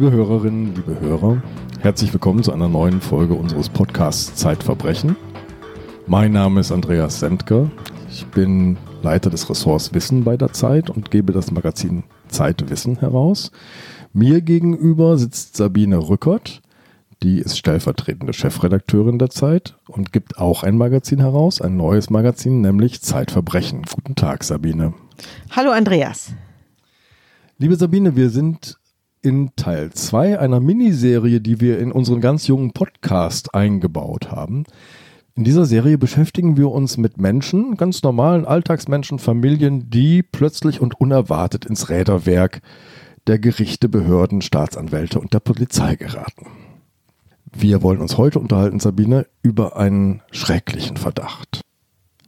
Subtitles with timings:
[0.00, 1.42] Liebe Hörerinnen, liebe Hörer,
[1.80, 5.14] herzlich willkommen zu einer neuen Folge unseres Podcasts Zeitverbrechen.
[6.06, 7.70] Mein Name ist Andreas Sendker.
[8.10, 13.52] Ich bin Leiter des Ressorts Wissen bei der Zeit und gebe das Magazin Zeitwissen heraus.
[14.14, 16.62] Mir gegenüber sitzt Sabine Rückert.
[17.22, 22.62] Die ist stellvertretende Chefredakteurin der Zeit und gibt auch ein Magazin heraus, ein neues Magazin,
[22.62, 23.82] nämlich Zeitverbrechen.
[23.94, 24.94] Guten Tag, Sabine.
[25.50, 26.32] Hallo, Andreas.
[27.58, 28.79] Liebe Sabine, wir sind
[29.22, 34.64] in Teil 2 einer Miniserie, die wir in unseren ganz jungen Podcast eingebaut haben.
[35.36, 41.00] In dieser Serie beschäftigen wir uns mit Menschen, ganz normalen Alltagsmenschen, Familien, die plötzlich und
[41.00, 42.60] unerwartet ins Räderwerk
[43.26, 46.46] der Gerichte, Behörden, Staatsanwälte und der Polizei geraten.
[47.52, 51.60] Wir wollen uns heute unterhalten, Sabine, über einen schrecklichen Verdacht.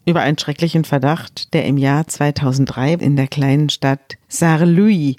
[0.05, 5.17] Über einen schrecklichen Verdacht, der im Jahr 2003 in der kleinen Stadt Sarre-Louis,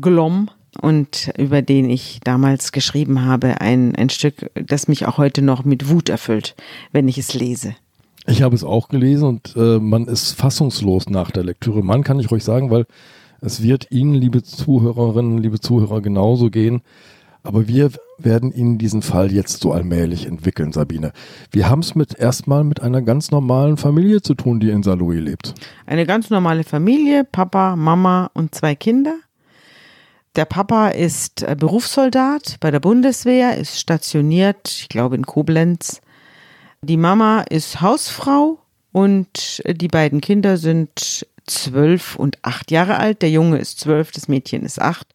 [0.00, 0.50] Glom
[0.80, 5.64] und über den ich damals geschrieben habe, ein, ein Stück, das mich auch heute noch
[5.64, 6.54] mit Wut erfüllt,
[6.92, 7.74] wenn ich es lese.
[8.26, 11.82] Ich habe es auch gelesen und äh, man ist fassungslos nach der Lektüre.
[11.82, 12.86] Man kann ich ruhig sagen, weil
[13.40, 16.82] es wird Ihnen, liebe Zuhörerinnen, liebe Zuhörer, genauso gehen.
[17.42, 21.12] Aber wir werden Ihnen diesen Fall jetzt so allmählich entwickeln, Sabine.
[21.50, 25.22] Wir haben es mit erstmal mit einer ganz normalen Familie zu tun, die in Saarlouis
[25.22, 25.54] lebt.
[25.86, 29.14] Eine ganz normale Familie, Papa, Mama und zwei Kinder.
[30.36, 36.00] Der Papa ist äh, Berufssoldat bei der Bundeswehr, ist stationiert, ich glaube in Koblenz.
[36.82, 38.58] Die Mama ist Hausfrau
[38.92, 43.22] und die beiden Kinder sind zwölf und acht Jahre alt.
[43.22, 45.08] Der Junge ist zwölf, das Mädchen ist acht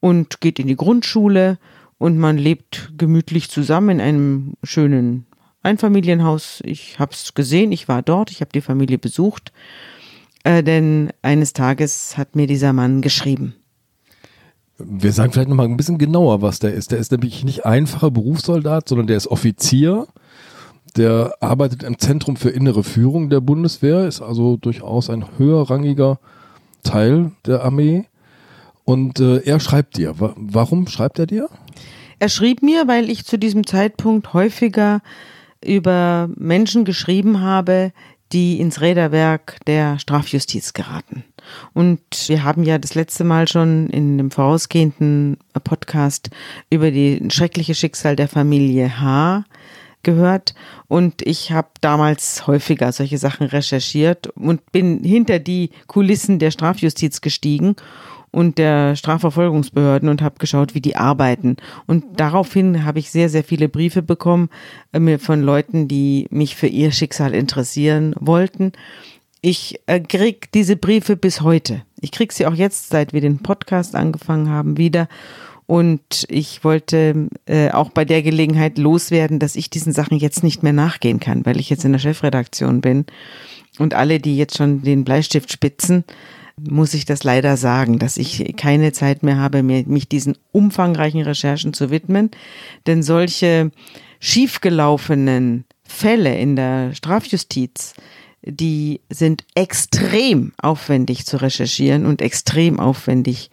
[0.00, 1.58] und geht in die Grundschule
[1.98, 5.26] und man lebt gemütlich zusammen in einem schönen
[5.62, 6.60] Einfamilienhaus.
[6.64, 9.52] Ich habe es gesehen, ich war dort, ich habe die Familie besucht,
[10.44, 13.56] äh, denn eines Tages hat mir dieser Mann geschrieben.
[14.78, 16.92] Wir sagen vielleicht nochmal ein bisschen genauer, was der ist.
[16.92, 20.06] Der ist nämlich nicht einfacher Berufssoldat, sondern der ist Offizier.
[20.96, 26.18] Der arbeitet im Zentrum für innere Führung der Bundeswehr, ist also durchaus ein höherrangiger
[26.82, 28.06] Teil der Armee.
[28.84, 30.14] Und äh, er schreibt dir.
[30.16, 31.48] Warum schreibt er dir?
[32.18, 35.00] Er schrieb mir, weil ich zu diesem Zeitpunkt häufiger
[35.64, 37.92] über Menschen geschrieben habe,
[38.32, 41.24] die ins Räderwerk der Strafjustiz geraten.
[41.72, 46.30] Und wir haben ja das letzte Mal schon in dem vorausgehenden Podcast
[46.70, 49.44] über die schreckliche Schicksal der Familie H
[50.02, 50.54] gehört
[50.86, 57.20] und ich habe damals häufiger solche Sachen recherchiert und bin hinter die Kulissen der Strafjustiz
[57.20, 57.74] gestiegen
[58.36, 61.56] und der Strafverfolgungsbehörden und habe geschaut, wie die arbeiten.
[61.86, 64.50] Und daraufhin habe ich sehr, sehr viele Briefe bekommen
[64.92, 68.72] äh, von Leuten, die mich für ihr Schicksal interessieren wollten.
[69.40, 71.80] Ich äh, krieg diese Briefe bis heute.
[72.02, 75.08] Ich krieg sie auch jetzt, seit wir den Podcast angefangen haben, wieder.
[75.64, 80.62] Und ich wollte äh, auch bei der Gelegenheit loswerden, dass ich diesen Sachen jetzt nicht
[80.62, 83.06] mehr nachgehen kann, weil ich jetzt in der Chefredaktion bin.
[83.78, 86.04] Und alle, die jetzt schon den Bleistift spitzen,
[86.60, 91.74] muss ich das leider sagen, dass ich keine Zeit mehr habe, mich diesen umfangreichen Recherchen
[91.74, 92.30] zu widmen.
[92.86, 93.70] Denn solche
[94.20, 97.94] schiefgelaufenen Fälle in der Strafjustiz,
[98.42, 103.50] die sind extrem aufwendig zu recherchieren und extrem aufwendig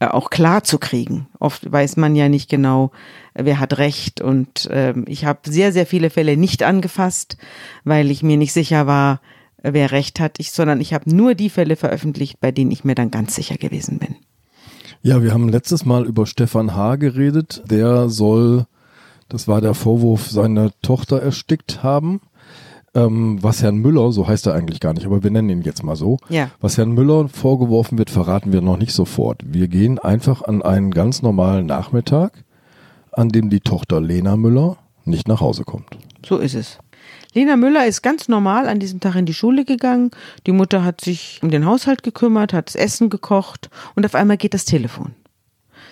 [0.00, 1.28] äh, auch klar zu kriegen.
[1.38, 2.90] Oft weiß man ja nicht genau,
[3.34, 4.20] wer hat recht.
[4.20, 7.36] Und äh, ich habe sehr, sehr viele Fälle nicht angefasst,
[7.84, 9.20] weil ich mir nicht sicher war,
[9.62, 12.94] wer recht hat, ich, sondern ich habe nur die Fälle veröffentlicht, bei denen ich mir
[12.94, 14.16] dann ganz sicher gewesen bin.
[15.02, 16.96] Ja, wir haben letztes Mal über Stefan H.
[16.96, 17.62] geredet.
[17.70, 18.66] Der soll,
[19.28, 22.20] das war der Vorwurf, seine Tochter erstickt haben.
[22.92, 25.84] Ähm, was Herrn Müller, so heißt er eigentlich gar nicht, aber wir nennen ihn jetzt
[25.84, 26.50] mal so, ja.
[26.60, 29.42] was Herrn Müller vorgeworfen wird, verraten wir noch nicht sofort.
[29.46, 32.44] Wir gehen einfach an einen ganz normalen Nachmittag,
[33.12, 35.98] an dem die Tochter Lena Müller nicht nach Hause kommt.
[36.26, 36.78] So ist es.
[37.32, 40.10] Lena Müller ist ganz normal an diesem Tag in die Schule gegangen.
[40.46, 44.36] Die Mutter hat sich um den Haushalt gekümmert, hat das Essen gekocht und auf einmal
[44.36, 45.14] geht das Telefon.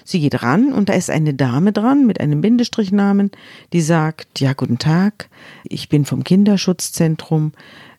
[0.04, 3.30] Sie geht ran und da ist eine Dame dran mit einem Bindestrichnamen,
[3.72, 5.28] die sagt, ja, guten Tag,
[5.64, 7.52] ich bin vom Kinderschutzzentrum,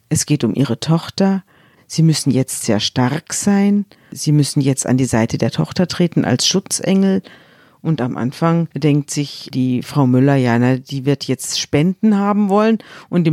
[0.09, 1.43] es geht um Ihre Tochter,
[1.85, 6.25] Sie müssen jetzt sehr stark sein, Sie müssen jetzt an die Seite der Tochter treten
[6.25, 7.21] als Schutzengel
[7.81, 12.49] und am Anfang denkt sich die Frau Müller, ja, na, die wird jetzt Spenden haben
[12.49, 12.79] wollen.
[13.09, 13.25] Und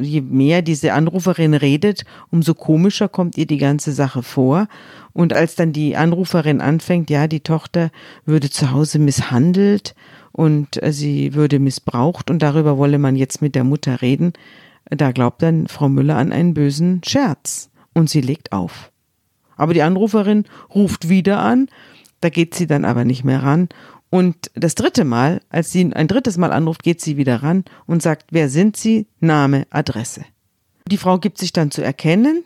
[0.00, 4.68] je mehr diese Anruferin redet, umso komischer kommt ihr die ganze Sache vor.
[5.12, 7.90] Und als dann die Anruferin anfängt, ja, die Tochter
[8.24, 9.94] würde zu Hause misshandelt
[10.32, 14.32] und äh, sie würde missbraucht und darüber wolle man jetzt mit der Mutter reden,
[14.88, 18.90] da glaubt dann Frau Müller an einen bösen Scherz und sie legt auf.
[19.56, 21.68] Aber die Anruferin ruft wieder an
[22.20, 23.68] da geht sie dann aber nicht mehr ran
[24.10, 28.02] Und das dritte Mal, als sie ein drittes Mal anruft, geht sie wieder ran und
[28.02, 29.06] sagt, wer sind Sie?
[29.20, 30.24] Name, Adresse.
[30.90, 32.42] Die Frau gibt sich dann zu erkennen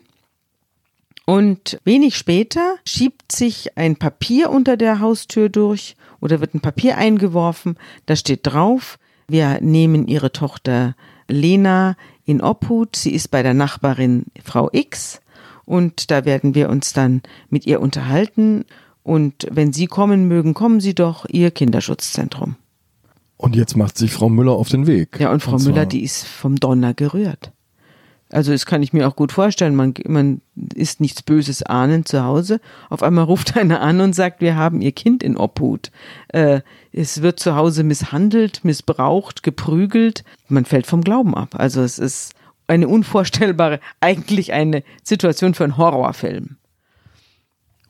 [1.24, 6.98] und wenig später schiebt sich ein Papier unter der Haustür durch oder wird ein Papier
[6.98, 7.78] eingeworfen.
[8.04, 10.94] Da steht drauf, wir nehmen Ihre Tochter
[11.28, 12.96] Lena in Obhut.
[12.96, 15.22] Sie ist bei der Nachbarin Frau X
[15.64, 18.66] und da werden wir uns dann mit ihr unterhalten.
[19.04, 22.56] Und wenn Sie kommen mögen, kommen Sie doch, Ihr Kinderschutzzentrum.
[23.36, 25.20] Und jetzt macht sich Frau Müller auf den Weg.
[25.20, 27.52] Ja, und Frau und Müller, die ist vom Donner gerührt.
[28.30, 29.76] Also das kann ich mir auch gut vorstellen.
[29.76, 30.40] Man, man
[30.74, 32.60] ist nichts Böses ahnen zu Hause.
[32.88, 35.90] Auf einmal ruft einer an und sagt, wir haben ihr Kind in Obhut.
[36.28, 40.24] Äh, es wird zu Hause misshandelt, missbraucht, geprügelt.
[40.48, 41.50] Man fällt vom Glauben ab.
[41.52, 42.32] Also es ist
[42.66, 46.56] eine unvorstellbare, eigentlich eine Situation für einen Horrorfilm.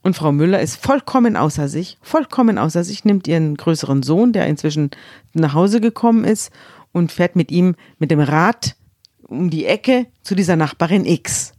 [0.05, 4.47] Und Frau Müller ist vollkommen außer sich, vollkommen außer sich, nimmt ihren größeren Sohn, der
[4.47, 4.91] inzwischen
[5.33, 6.53] nach Hause gekommen ist,
[6.93, 8.77] und fährt mit ihm mit dem Rad
[9.23, 11.55] um die Ecke zu dieser Nachbarin X.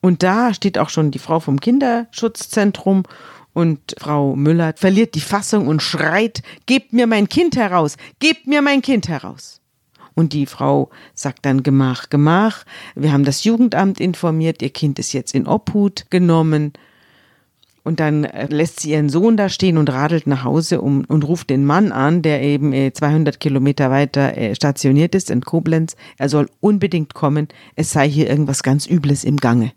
[0.00, 3.02] Und da steht auch schon die Frau vom Kinderschutzzentrum
[3.52, 8.62] und Frau Müller verliert die Fassung und schreit, gebt mir mein Kind heraus, gebt mir
[8.62, 9.60] mein Kind heraus.
[10.14, 15.12] Und die Frau sagt dann Gemach, Gemach, wir haben das Jugendamt informiert, ihr Kind ist
[15.12, 16.72] jetzt in Obhut genommen.
[17.86, 21.22] Und dann äh, lässt sie ihren Sohn da stehen und radelt nach Hause um, und
[21.22, 25.94] ruft den Mann an, der eben 200 äh, Kilometer weiter äh, stationiert ist in Koblenz.
[26.18, 27.46] Er soll unbedingt kommen.
[27.76, 29.70] Es sei hier irgendwas ganz Übles im Gange.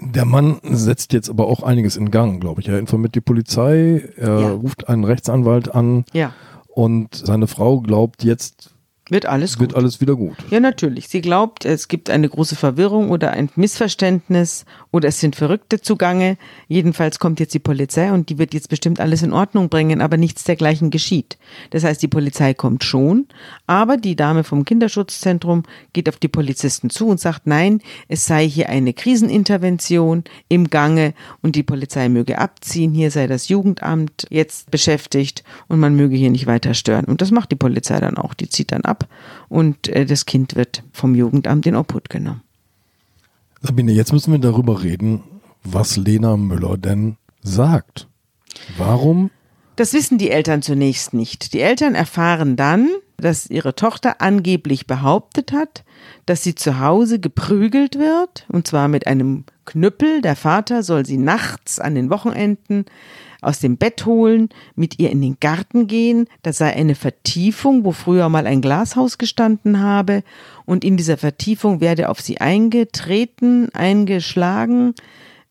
[0.00, 2.68] Der Mann setzt jetzt aber auch einiges in Gang, glaube ich.
[2.68, 4.50] Er informiert die Polizei, er ja.
[4.52, 6.06] ruft einen Rechtsanwalt an.
[6.14, 6.32] Ja.
[6.68, 8.74] Und seine Frau glaubt jetzt,
[9.10, 10.36] wird alles Wird alles wieder gut.
[10.50, 11.08] Ja, natürlich.
[11.08, 16.36] Sie glaubt, es gibt eine große Verwirrung oder ein Missverständnis oder es sind Verrückte zugange.
[16.68, 20.16] Jedenfalls kommt jetzt die Polizei und die wird jetzt bestimmt alles in Ordnung bringen, aber
[20.16, 21.38] nichts dergleichen geschieht.
[21.70, 23.26] Das heißt, die Polizei kommt schon,
[23.66, 28.48] aber die Dame vom Kinderschutzzentrum geht auf die Polizisten zu und sagt, nein, es sei
[28.48, 32.92] hier eine Krisenintervention im Gange und die Polizei möge abziehen.
[32.92, 37.04] Hier sei das Jugendamt jetzt beschäftigt und man möge hier nicht weiter stören.
[37.04, 38.34] Und das macht die Polizei dann auch.
[38.34, 39.08] Die zieht dann ab ab
[39.48, 42.42] und äh, das Kind wird vom Jugendamt in Obhut genommen.
[43.60, 45.22] Sabine, jetzt müssen wir darüber reden,
[45.64, 48.06] was Lena Müller denn sagt.
[48.76, 49.30] Warum?
[49.76, 51.52] Das wissen die Eltern zunächst nicht.
[51.52, 55.84] Die Eltern erfahren dann, dass ihre Tochter angeblich behauptet hat,
[56.26, 60.20] dass sie zu Hause geprügelt wird, und zwar mit einem Knüppel.
[60.22, 62.86] Der Vater soll sie nachts an den Wochenenden
[63.40, 66.26] aus dem Bett holen, mit ihr in den Garten gehen.
[66.42, 70.22] Das sei eine Vertiefung, wo früher mal ein Glashaus gestanden habe.
[70.64, 74.94] Und in dieser Vertiefung werde auf sie eingetreten, eingeschlagen,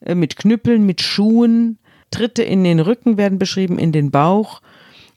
[0.01, 1.77] äh, mit Knüppeln, mit Schuhen.
[2.11, 4.61] Tritte in den Rücken werden beschrieben, in den Bauch.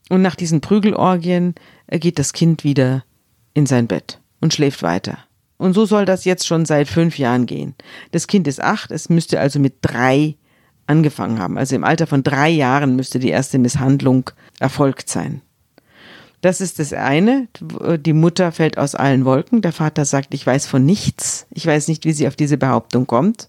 [0.09, 1.55] Und nach diesen Prügelorgien
[1.87, 3.05] äh, geht das Kind wieder
[3.55, 5.19] in sein Bett und schläft weiter.
[5.57, 7.75] Und so soll das jetzt schon seit fünf Jahren gehen.
[8.13, 10.37] Das Kind ist acht, es müsste also mit drei
[10.91, 11.57] angefangen haben.
[11.57, 15.41] Also im Alter von drei Jahren müsste die erste Misshandlung erfolgt sein.
[16.41, 17.49] Das ist das eine.
[17.99, 19.63] Die Mutter fällt aus allen Wolken.
[19.63, 21.47] Der Vater sagt, ich weiß von nichts.
[21.51, 23.49] Ich weiß nicht, wie sie auf diese Behauptung kommt.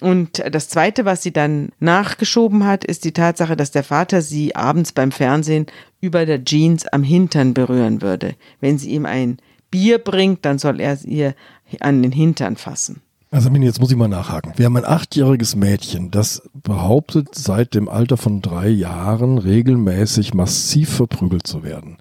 [0.00, 4.56] Und das Zweite, was sie dann nachgeschoben hat, ist die Tatsache, dass der Vater sie
[4.56, 5.66] abends beim Fernsehen
[6.00, 8.34] über der Jeans am Hintern berühren würde.
[8.60, 9.38] Wenn sie ihm ein
[9.70, 11.34] Bier bringt, dann soll er ihr
[11.80, 13.02] an den Hintern fassen.
[13.32, 14.52] Also jetzt muss ich mal nachhaken.
[14.56, 20.90] Wir haben ein achtjähriges Mädchen, das behauptet, seit dem Alter von drei Jahren regelmäßig massiv
[20.90, 21.96] verprügelt zu werden.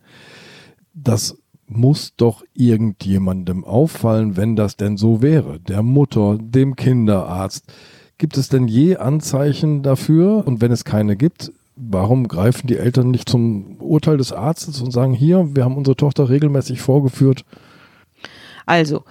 [0.94, 5.62] Das muss doch irgendjemandem auffallen, wenn das denn so wäre.
[5.62, 7.64] Der Mutter, dem Kinderarzt.
[8.18, 10.46] Gibt es denn je Anzeichen dafür?
[10.46, 14.92] Und wenn es keine gibt, warum greifen die Eltern nicht zum Urteil des Arztes und
[14.92, 17.46] sagen, hier, wir haben unsere Tochter regelmäßig vorgeführt?
[18.66, 19.06] Also,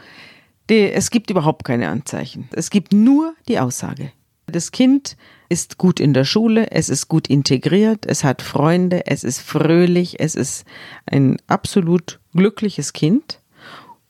[0.70, 2.48] es gibt überhaupt keine Anzeichen.
[2.52, 4.12] Es gibt nur die Aussage.
[4.46, 5.16] Das Kind
[5.48, 10.20] ist gut in der Schule, es ist gut integriert, es hat Freunde, es ist fröhlich,
[10.20, 10.64] es ist
[11.06, 13.40] ein absolut glückliches Kind.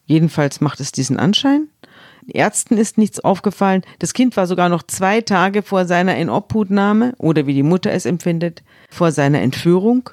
[0.07, 1.69] Jedenfalls macht es diesen Anschein.
[2.27, 3.83] Ärzten ist nichts aufgefallen.
[3.99, 8.07] Das Kind war sogar noch zwei Tage vor seiner Inobhutnahme oder wie die Mutter es
[8.07, 10.11] empfindet, vor seiner Entführung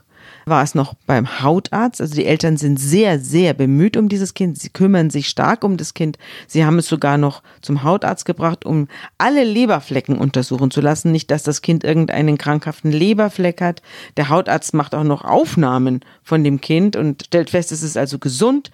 [0.47, 2.01] war es noch beim Hautarzt.
[2.01, 4.57] Also die Eltern sind sehr, sehr bemüht um dieses Kind.
[4.57, 6.17] Sie kümmern sich stark um das Kind.
[6.47, 8.87] Sie haben es sogar noch zum Hautarzt gebracht, um
[9.17, 11.11] alle Leberflecken untersuchen zu lassen.
[11.11, 13.81] Nicht, dass das Kind irgendeinen krankhaften Leberfleck hat.
[14.15, 18.19] Der Hautarzt macht auch noch Aufnahmen von dem Kind und stellt fest, es ist also
[18.19, 18.71] gesund.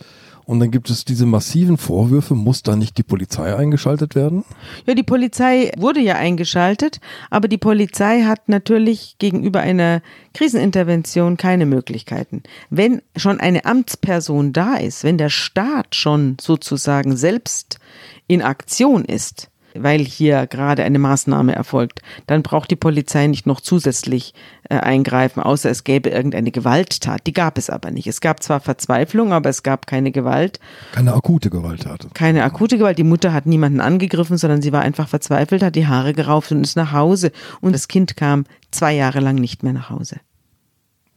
[0.51, 4.45] und dann gibt es diese massiven Vorwürfe, muss da nicht die Polizei eingeschaltet werden?
[4.85, 6.99] Ja, die Polizei wurde ja eingeschaltet,
[7.31, 10.03] aber die Polizei hat natürlich gegenüber einer
[10.35, 12.43] Krisenintervention keine Möglichkeiten.
[12.69, 17.79] Wenn schon eine Amtsperson da ist, wenn der Staat schon sozusagen selbst
[18.27, 23.61] in Aktion ist, weil hier gerade eine Maßnahme erfolgt, dann braucht die Polizei nicht noch
[23.61, 24.35] zusätzlich
[24.69, 27.27] äh, eingreifen, außer es gäbe irgendeine Gewalttat.
[27.27, 28.07] Die gab es aber nicht.
[28.07, 30.61] Es gab zwar Verzweiflung, aber es gab keine Gewalt.
[30.93, 32.07] Keine akute Gewalttat.
[32.15, 32.99] Keine akute Gewalt.
[32.99, 36.63] Die Mutter hat niemanden angegriffen, sondern sie war einfach verzweifelt, hat die Haare gerauft und
[36.63, 37.33] ist nach Hause.
[37.61, 40.17] Und das Kind kam zwei Jahre lang nicht mehr nach Hause.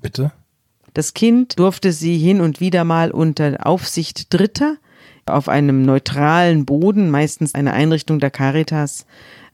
[0.01, 0.31] Bitte?
[0.93, 4.77] Das Kind durfte sie hin und wieder mal unter Aufsicht Dritter
[5.25, 9.05] auf einem neutralen Boden, meistens eine Einrichtung der Caritas,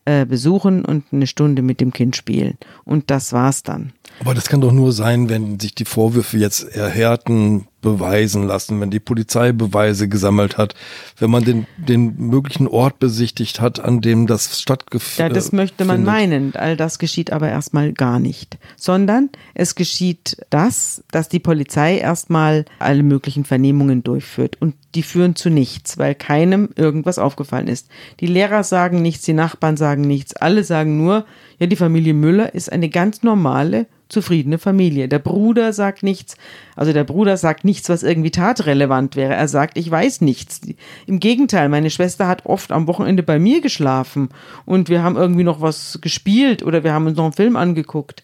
[0.06, 2.58] äh, besuchen und eine Stunde mit dem Kind spielen.
[2.84, 3.94] Und das war's dann.
[4.20, 8.90] Aber das kann doch nur sein, wenn sich die Vorwürfe jetzt erhärten, beweisen lassen, wenn
[8.92, 10.76] die Polizei Beweise gesammelt hat,
[11.18, 15.86] wenn man den, den möglichen Ort besichtigt hat, an dem das stattgefunden Ja, das möchte
[15.86, 16.56] man meinen.
[16.56, 18.58] All das geschieht aber erstmal gar nicht.
[18.76, 24.58] Sondern es geschieht das, dass die Polizei erstmal alle möglichen Vernehmungen durchführt.
[24.60, 27.90] Und die führen zu nichts, weil keinem irgendwas aufgefallen ist.
[28.20, 30.36] Die Lehrer sagen nichts, die Nachbarn sagen nichts.
[30.36, 31.26] Alle sagen nur,
[31.60, 35.08] ja, die Familie Müller ist eine ganz normale, zufriedene Familie.
[35.08, 36.36] Der Bruder sagt nichts,
[36.76, 39.36] also der Bruder sagt nichts, was irgendwie tatrelevant wäre.
[39.36, 40.62] Er sagt, ich weiß nichts.
[41.06, 44.30] Im Gegenteil, meine Schwester hat oft am Wochenende bei mir geschlafen
[44.66, 48.24] und wir haben irgendwie noch was gespielt oder wir haben uns noch einen Film angeguckt.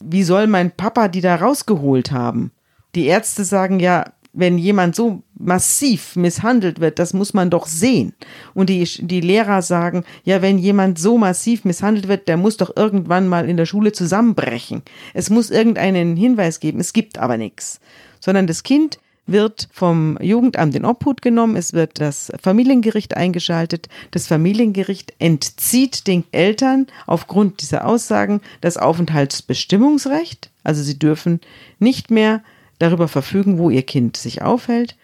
[0.00, 2.50] Wie soll mein Papa die da rausgeholt haben?
[2.94, 8.12] Die Ärzte sagen ja, wenn jemand so massiv misshandelt wird, das muss man doch sehen.
[8.54, 12.76] Und die, die Lehrer sagen, ja, wenn jemand so massiv misshandelt wird, der muss doch
[12.76, 14.82] irgendwann mal in der Schule zusammenbrechen.
[15.14, 17.80] Es muss irgendeinen Hinweis geben, es gibt aber nichts.
[18.20, 23.88] Sondern das Kind wird vom Jugendamt in Obhut genommen, es wird das Familiengericht eingeschaltet.
[24.10, 30.50] Das Familiengericht entzieht den Eltern aufgrund dieser Aussagen das Aufenthaltsbestimmungsrecht.
[30.64, 31.40] Also sie dürfen
[31.78, 32.42] nicht mehr
[32.80, 34.96] darüber verfügen, wo ihr Kind sich aufhält.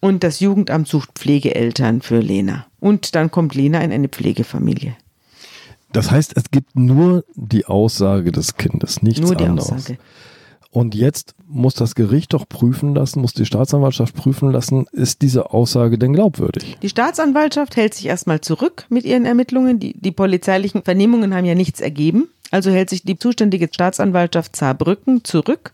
[0.00, 2.66] Und das Jugendamt sucht Pflegeeltern für Lena.
[2.80, 4.96] Und dann kommt Lena in eine Pflegefamilie.
[5.92, 9.70] Das heißt, es gibt nur die Aussage des Kindes, nichts nur die anderes.
[9.70, 9.98] Aussage.
[10.70, 15.52] Und jetzt muss das Gericht doch prüfen lassen, muss die Staatsanwaltschaft prüfen lassen, ist diese
[15.52, 16.78] Aussage denn glaubwürdig?
[16.80, 19.78] Die Staatsanwaltschaft hält sich erstmal zurück mit ihren Ermittlungen.
[19.78, 22.28] Die, die polizeilichen Vernehmungen haben ja nichts ergeben.
[22.50, 25.72] Also hält sich die zuständige Staatsanwaltschaft Saarbrücken zurück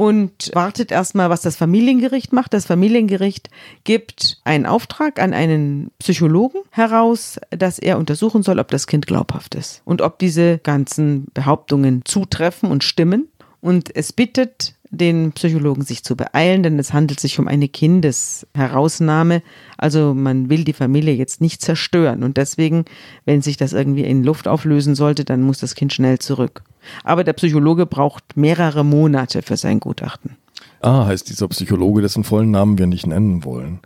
[0.00, 2.54] und wartet erstmal, was das Familiengericht macht.
[2.54, 3.50] Das Familiengericht
[3.84, 9.54] gibt einen Auftrag an einen Psychologen heraus, dass er untersuchen soll, ob das Kind glaubhaft
[9.56, 13.28] ist und ob diese ganzen Behauptungen zutreffen und stimmen.
[13.60, 19.42] Und es bittet den Psychologen sich zu beeilen, denn es handelt sich um eine Kindesherausnahme.
[19.78, 22.24] Also man will die Familie jetzt nicht zerstören.
[22.24, 22.84] Und deswegen,
[23.24, 26.62] wenn sich das irgendwie in Luft auflösen sollte, dann muss das Kind schnell zurück.
[27.04, 30.36] Aber der Psychologe braucht mehrere Monate für sein Gutachten.
[30.80, 33.80] Ah, heißt dieser Psychologe, dessen vollen Namen wir nicht nennen wollen.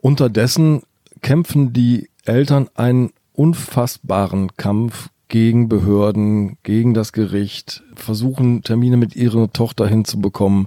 [0.00, 0.82] Unterdessen
[1.20, 9.50] kämpfen die Eltern einen unfassbaren Kampf gegen Behörden, gegen das Gericht, versuchen Termine mit ihrer
[9.50, 10.66] Tochter hinzubekommen,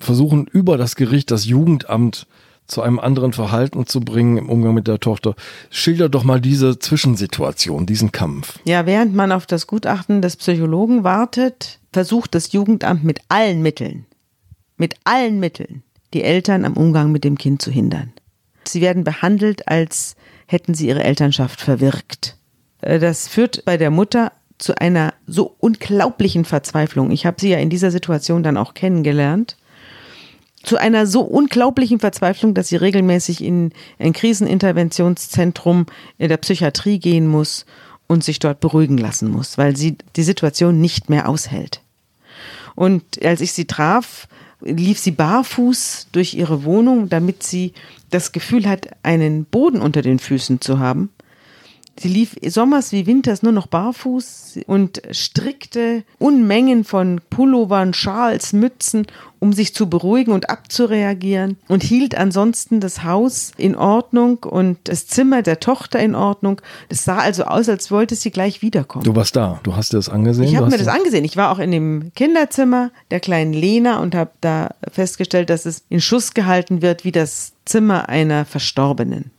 [0.00, 2.26] versuchen über das Gericht das Jugendamt
[2.66, 5.36] zu einem anderen Verhalten zu bringen im Umgang mit der Tochter.
[5.70, 8.58] Schilder doch mal diese Zwischensituation, diesen Kampf.
[8.64, 14.06] Ja, während man auf das Gutachten des Psychologen wartet, versucht das Jugendamt mit allen Mitteln,
[14.76, 18.12] mit allen Mitteln, die Eltern am Umgang mit dem Kind zu hindern.
[18.64, 20.16] Sie werden behandelt, als
[20.46, 22.35] hätten sie ihre Elternschaft verwirkt.
[22.86, 27.10] Äh, das führt bei der Mutter zu einer so unglaublichen Verzweiflung.
[27.10, 29.56] Ich habe sie ja in dieser Situation dann auch kennengelernt.
[30.62, 35.86] Zu einer so unglaublichen Verzweiflung, dass sie regelmäßig in ein Kriseninterventionszentrum
[36.18, 37.66] in der Psychiatrie gehen muss
[38.08, 41.82] und sich dort beruhigen lassen muss, weil sie die Situation nicht mehr aushält.
[42.74, 44.26] Und als ich sie traf,
[44.60, 47.72] lief sie barfuß durch ihre Wohnung, damit sie
[48.10, 51.10] das Gefühl hat, einen Boden unter den Füßen zu haben
[51.98, 59.06] Sie lief sommers wie winters nur noch barfuß und strickte Unmengen von Pullovern, Schals, Mützen,
[59.38, 65.06] um sich zu beruhigen und abzureagieren und hielt ansonsten das Haus in Ordnung und das
[65.06, 66.60] Zimmer der Tochter in Ordnung.
[66.88, 69.04] Es sah also aus, als wollte sie gleich wiederkommen.
[69.04, 70.48] Du warst da, du hast dir das angesehen?
[70.48, 71.24] Ich habe mir das das angesehen.
[71.24, 75.84] Ich war auch in dem Kinderzimmer der kleinen Lena und habe da festgestellt, dass es
[75.88, 79.30] in Schuss gehalten wird wie das Zimmer einer Verstorbenen.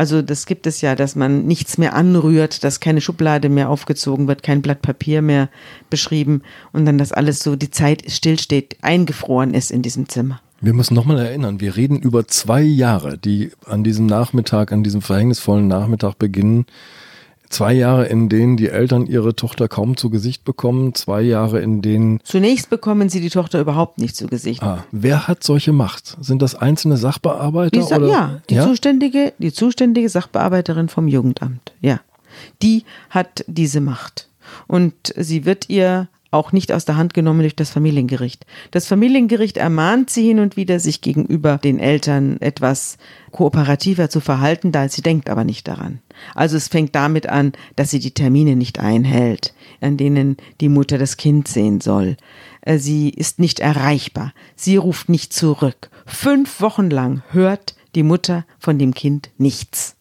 [0.00, 4.28] Also das gibt es ja, dass man nichts mehr anrührt, dass keine Schublade mehr aufgezogen
[4.28, 5.50] wird, kein Blatt Papier mehr
[5.90, 6.40] beschrieben
[6.72, 10.40] und dann das alles so die Zeit stillsteht, eingefroren ist in diesem Zimmer.
[10.62, 15.02] Wir müssen nochmal erinnern, wir reden über zwei Jahre, die an diesem Nachmittag, an diesem
[15.02, 16.64] verhängnisvollen Nachmittag beginnen.
[17.50, 20.94] Zwei Jahre, in denen die Eltern ihre Tochter kaum zu Gesicht bekommen.
[20.94, 22.20] Zwei Jahre, in denen.
[22.22, 24.62] Zunächst bekommen sie die Tochter überhaupt nicht zu Gesicht.
[24.62, 26.16] Ah, wer hat solche Macht?
[26.20, 27.70] Sind das einzelne Sachbearbeiter?
[27.70, 28.06] Die, oder?
[28.06, 31.72] ja, die zuständige, die zuständige Sachbearbeiterin vom Jugendamt.
[31.80, 32.00] Ja,
[32.62, 34.28] die hat diese Macht
[34.68, 38.46] und sie wird ihr auch nicht aus der Hand genommen durch das Familiengericht.
[38.70, 42.98] Das Familiengericht ermahnt sie hin und wieder, sich gegenüber den Eltern etwas
[43.32, 46.00] kooperativer zu verhalten, da sie denkt aber nicht daran.
[46.34, 50.98] Also es fängt damit an, dass sie die Termine nicht einhält, an denen die Mutter
[50.98, 52.16] das Kind sehen soll.
[52.62, 54.32] Äh, Sie ist nicht erreichbar.
[54.56, 55.90] Sie ruft nicht zurück.
[56.06, 59.96] Fünf Wochen lang hört die Mutter von dem Kind nichts.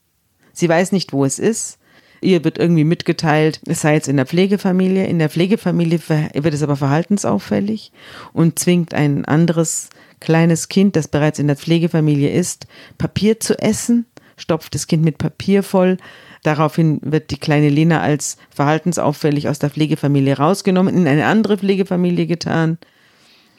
[0.54, 1.79] Sie weiß nicht, wo es ist.
[2.22, 5.06] Ihr wird irgendwie mitgeteilt, es sei jetzt in der Pflegefamilie.
[5.06, 6.00] In der Pflegefamilie
[6.34, 7.92] wird es aber verhaltensauffällig
[8.34, 14.06] und zwingt ein anderes kleines Kind, das bereits in der Pflegefamilie ist, Papier zu essen,
[14.38, 15.98] stopft das Kind mit Papier voll.
[16.44, 22.28] Daraufhin wird die kleine Lena als verhaltensauffällig aus der Pflegefamilie rausgenommen, in eine andere Pflegefamilie
[22.28, 22.78] getan.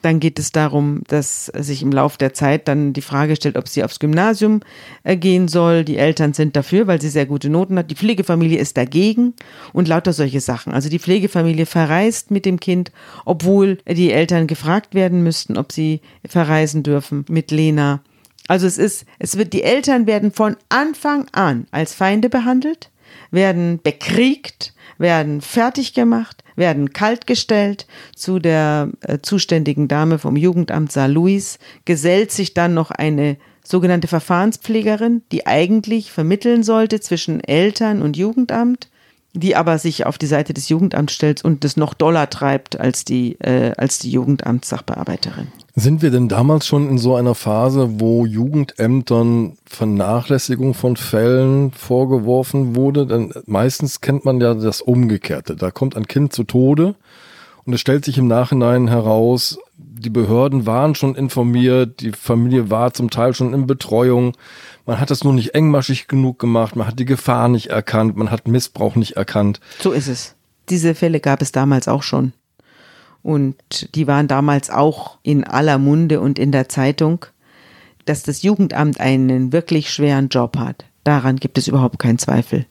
[0.02, 3.68] Dann geht es darum, dass sich im Laufe der Zeit dann die Frage stellt, ob
[3.68, 4.60] sie aufs Gymnasium
[5.04, 5.84] äh, gehen soll.
[5.84, 7.90] Die Eltern sind dafür, weil sie sehr gute Noten hat.
[7.90, 9.34] Die Pflegefamilie ist dagegen
[9.72, 10.72] und lauter solche Sachen.
[10.72, 12.92] Also die Pflegefamilie verreist mit dem Kind,
[13.24, 18.00] obwohl die Eltern gefragt werden müssten, ob sie verreisen dürfen mit Lena.
[18.48, 22.90] Also es ist, es wird, die Eltern werden von Anfang an als Feinde behandelt,
[23.30, 27.86] werden bekriegt, werden fertig gemacht, werden kaltgestellt.
[28.14, 34.08] Zu der äh, zuständigen Dame vom Jugendamt Saar Louis gesellt sich dann noch eine sogenannte
[34.08, 38.90] Verfahrenspflegerin, die eigentlich vermitteln sollte zwischen Eltern und Jugendamt,
[39.32, 43.04] die aber sich auf die Seite des Jugendamts stellt und das noch doller treibt als
[43.04, 45.48] die, äh, als die Jugendamtssachbearbeiterin.
[45.76, 52.74] Sind wir denn damals schon in so einer Phase, wo Jugendämtern Vernachlässigung von Fällen vorgeworfen
[52.74, 53.06] wurde?
[53.06, 55.54] Denn meistens kennt man ja das Umgekehrte.
[55.54, 56.96] Da kommt ein Kind zu Tode
[57.64, 62.92] und es stellt sich im Nachhinein heraus, die Behörden waren schon informiert, die Familie war
[62.92, 64.32] zum Teil schon in Betreuung.
[64.90, 68.32] Man hat das nur nicht engmaschig genug gemacht, man hat die Gefahr nicht erkannt, man
[68.32, 69.60] hat Missbrauch nicht erkannt.
[69.78, 70.34] So ist es.
[70.68, 72.32] Diese Fälle gab es damals auch schon.
[73.22, 73.54] Und
[73.94, 77.24] die waren damals auch in aller Munde und in der Zeitung,
[78.04, 80.84] dass das Jugendamt einen wirklich schweren Job hat.
[81.04, 82.66] Daran gibt es überhaupt keinen Zweifel.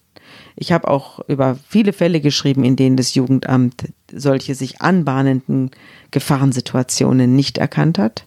[0.57, 5.71] Ich habe auch über viele Fälle geschrieben, in denen das Jugendamt solche sich anbahnenden
[6.11, 8.25] Gefahrensituationen nicht erkannt hat.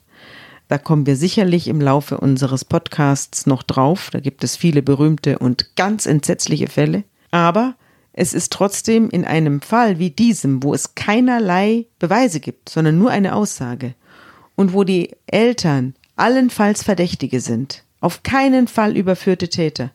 [0.72, 4.08] Da kommen wir sicherlich im Laufe unseres Podcasts noch drauf.
[4.10, 7.04] Da gibt es viele berühmte und ganz entsetzliche Fälle.
[7.30, 7.74] Aber
[8.14, 13.10] es ist trotzdem in einem Fall wie diesem, wo es keinerlei Beweise gibt, sondern nur
[13.10, 13.92] eine Aussage
[14.56, 19.90] und wo die Eltern allenfalls Verdächtige sind, auf keinen Fall überführte Täter,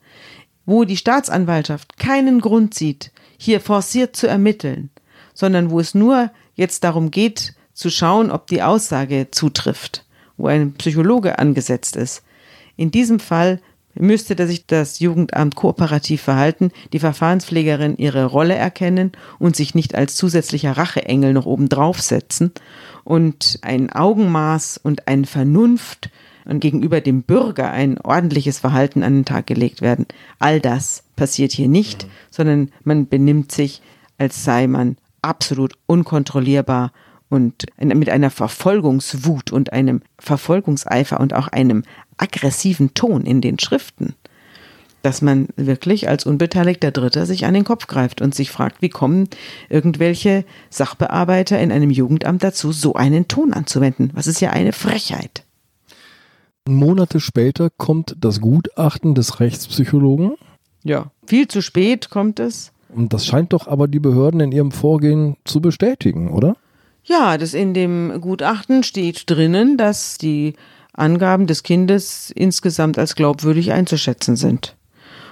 [0.68, 4.92] wo die Staatsanwaltschaft keinen Grund sieht, hier forciert zu ermitteln,
[5.34, 10.04] sondern wo es nur jetzt darum geht, zu schauen, ob die Aussage zutrifft,
[10.38, 12.24] wo ein Psychologe angesetzt ist.
[12.76, 13.60] In diesem Fall
[14.00, 20.16] müsste sich das Jugendamt kooperativ verhalten, die Verfahrenspflegerin ihre Rolle erkennen und sich nicht als
[20.16, 22.52] zusätzlicher Racheengel noch oben draufsetzen
[23.04, 26.10] und ein Augenmaß und eine Vernunft
[26.46, 30.06] und gegenüber dem Bürger ein ordentliches Verhalten an den Tag gelegt werden.
[30.40, 33.82] All das passiert hier nicht, sondern man benimmt sich,
[34.18, 36.92] als sei man absolut unkontrollierbar
[37.30, 41.84] und mit einer Verfolgungswut und einem Verfolgungseifer und auch einem
[42.18, 44.16] aggressiven Ton in den Schriften,
[45.02, 48.90] dass man wirklich als unbeteiligter Dritter sich an den Kopf greift und sich fragt, wie
[48.90, 49.30] kommen
[49.70, 54.12] irgendwelche Sachbearbeiter in einem Jugendamt dazu, so einen Ton anzuwenden?
[54.14, 55.44] Was ist ja eine Frechheit.
[56.68, 60.34] Monate später kommt das Gutachten des Rechtspsychologen.
[60.84, 61.12] Ja.
[61.26, 62.74] Viel zu spät kommt es.
[62.90, 66.56] Und das scheint doch aber die Behörden in ihrem Vorgehen zu bestätigen, oder?
[67.08, 70.56] Ja, das in dem Gutachten steht drinnen, dass die
[70.92, 74.76] Angaben des Kindes insgesamt als glaubwürdig einzuschätzen sind.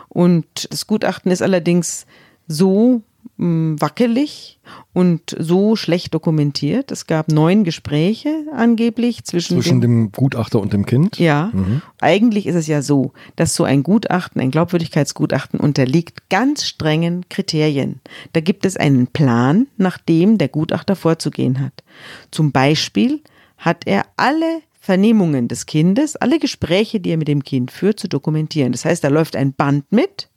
[0.07, 2.05] Und das Gutachten ist allerdings
[2.47, 3.01] so
[3.37, 4.59] wackelig
[4.93, 6.91] und so schlecht dokumentiert.
[6.91, 11.19] Es gab neun Gespräche angeblich zwischen, Zwischen dem, dem Gutachter und dem Kind.
[11.19, 11.51] ja,
[11.99, 17.99] eigentlich ist es ja so, dass so ein Gutachten, ein Glaubwürdigkeitsgutachten unterliegt ganz strengen Kriterien.
[18.33, 21.83] Da gibt es einen Plan, nach dem der Gutachter vorzugehen hat.
[22.31, 23.21] Zum Beispiel
[23.57, 28.07] hat er alle Vernehmungen des Kindes, alle Gespräche, die er mit dem Kind führt, zu
[28.07, 28.71] dokumentieren.
[28.71, 30.29] Das heißt, da läuft ein Band mit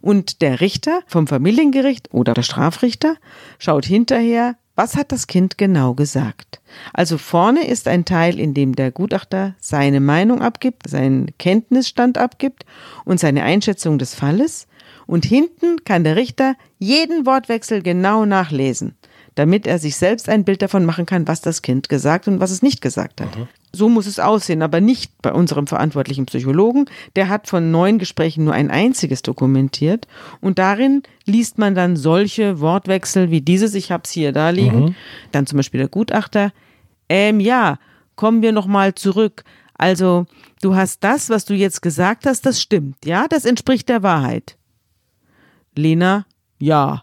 [0.00, 3.16] und der Richter vom Familiengericht oder der Strafrichter
[3.58, 6.60] schaut hinterher, was hat das Kind genau gesagt.
[6.92, 12.66] Also vorne ist ein Teil, in dem der Gutachter seine Meinung abgibt, seinen Kenntnisstand abgibt
[13.04, 14.68] und seine Einschätzung des Falles.
[15.06, 18.96] Und hinten kann der Richter jeden Wortwechsel genau nachlesen,
[19.36, 22.50] damit er sich selbst ein Bild davon machen kann, was das Kind gesagt und was
[22.50, 23.28] es nicht gesagt hat.
[23.72, 26.86] So muss es aussehen, aber nicht bei unserem verantwortlichen Psychologen.
[27.14, 30.08] Der hat von neun Gesprächen nur ein einziges dokumentiert
[30.40, 34.96] und darin liest man dann solche Wortwechsel wie dieses, ich habe es hier da liegen.
[35.32, 36.52] Dann zum Beispiel der Gutachter,
[37.08, 37.78] ähm, ja,
[38.16, 39.44] kommen wir nochmal zurück.
[39.74, 40.24] Also,
[40.62, 44.56] du hast das, was du jetzt gesagt hast, das stimmt, ja, das entspricht der Wahrheit.
[45.74, 46.24] Lena,
[46.58, 47.02] ja.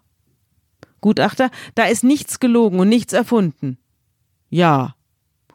[1.04, 3.78] Gutachter, da ist nichts gelogen und nichts erfunden.
[4.50, 4.96] Ja.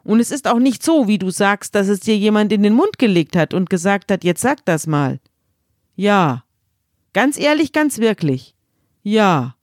[0.03, 2.73] Und es ist auch nicht so, wie du sagst, dass es dir jemand in den
[2.73, 5.19] Mund gelegt hat und gesagt hat, jetzt sag das mal.
[5.95, 6.43] Ja.
[7.11, 8.55] Ganz ehrlich, ganz wirklich.
[9.03, 9.55] Ja.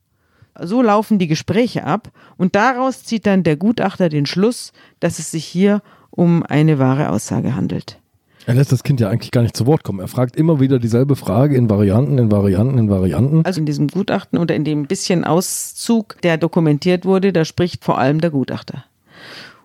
[0.59, 5.31] So laufen die Gespräche ab und daraus zieht dann der Gutachter den Schluss, dass es
[5.31, 7.99] sich hier um eine wahre Aussage handelt.
[8.47, 9.99] Er lässt das Kind ja eigentlich gar nicht zu Wort kommen.
[9.99, 13.45] Er fragt immer wieder dieselbe Frage in Varianten, in Varianten, in Varianten.
[13.45, 17.97] Also in diesem Gutachten oder in dem bisschen Auszug, der dokumentiert wurde, da spricht vor
[17.97, 18.85] allem der Gutachter.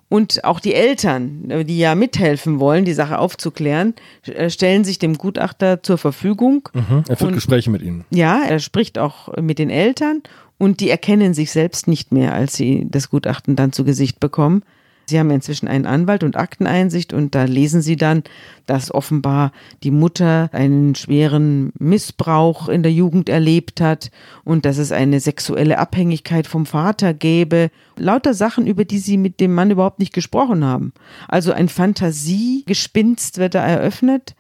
[0.09, 3.95] Und auch die Eltern, die ja mithelfen wollen, die Sache aufzuklären,
[4.27, 6.69] äh, stellen sich dem Gutachter zur Verfügung.
[6.75, 7.05] Mhm.
[7.09, 8.05] Er führt Und- Gespräche mit ihnen.
[8.11, 10.23] Ja, er spricht auch mit den Eltern
[10.59, 14.65] und die erkennen sich selbst nicht mehr, als sie das Gutachten dann zu Gesicht bekommen.
[15.13, 18.23] Sie haben inzwischen einen Anwalt und Akteneinsicht und da lesen sie dann,
[18.65, 24.11] dass offenbar die Mutter einen schweren Missbrauch in der Jugend erlebt hat
[24.43, 27.71] und dass es eine sexuelle Abhängigkeit vom Vater gäbe.
[27.99, 30.95] Lauter Sachen, über die sie mit dem Mann überhaupt nicht gesprochen haben.
[31.29, 34.35] Also ein Fantasiegespinst wird da eröffnet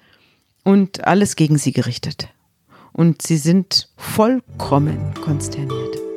[0.64, 2.30] und alles gegen sie gerichtet
[2.94, 6.11] und sie sind vollkommen konsterniert.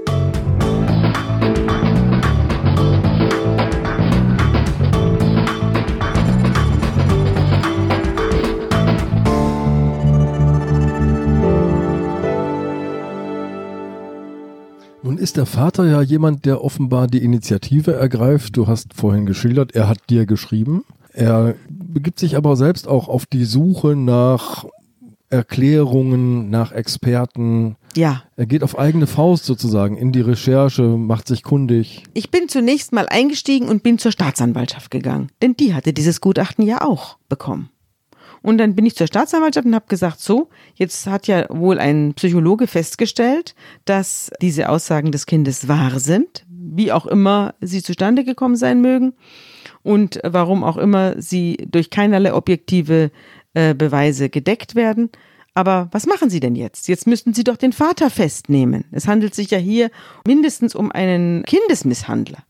[15.15, 18.57] Nun ist der Vater ja jemand, der offenbar die Initiative ergreift.
[18.57, 20.83] Du hast vorhin geschildert, er hat dir geschrieben.
[21.13, 24.65] Er begibt sich aber selbst auch auf die Suche nach
[25.29, 27.77] Erklärungen, nach Experten.
[27.95, 32.03] Ja, Er geht auf eigene Faust sozusagen in die Recherche, macht sich kundig.
[32.13, 36.65] ich bin zunächst mal eingestiegen und bin zur Staatsanwaltschaft gegangen, denn die hatte dieses Gutachten
[36.65, 37.69] ja auch bekommen.
[38.45, 42.13] Und dann bin ich zur Staatsanwaltschaft und habe gesagt, so, jetzt hat ja wohl ein
[42.13, 43.55] Psychologe festgestellt,
[43.85, 49.13] dass diese Aussagen des Kindes wahr sind, wie auch immer sie zustande gekommen sein mögen
[49.81, 53.09] und warum auch immer sie durch keinerlei objektive
[53.55, 55.09] äh, Beweise gedeckt werden.
[55.55, 56.87] Aber was machen Sie denn jetzt?
[56.87, 58.85] Jetzt müssten Sie doch den Vater festnehmen.
[58.91, 59.89] Es handelt sich ja hier
[60.27, 62.43] mindestens um einen Kindesmisshandler.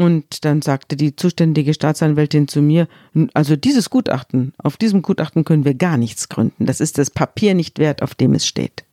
[0.00, 2.88] Und dann sagte die zuständige Staatsanwältin zu mir,
[3.34, 6.64] also dieses Gutachten, auf diesem Gutachten können wir gar nichts gründen.
[6.64, 8.84] Das ist das Papier nicht wert, auf dem es steht.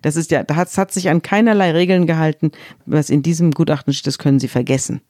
[0.00, 2.50] Das ist ja, da hat, hat sich an keinerlei Regeln gehalten,
[2.86, 5.02] was in diesem Gutachten steht, das können Sie vergessen.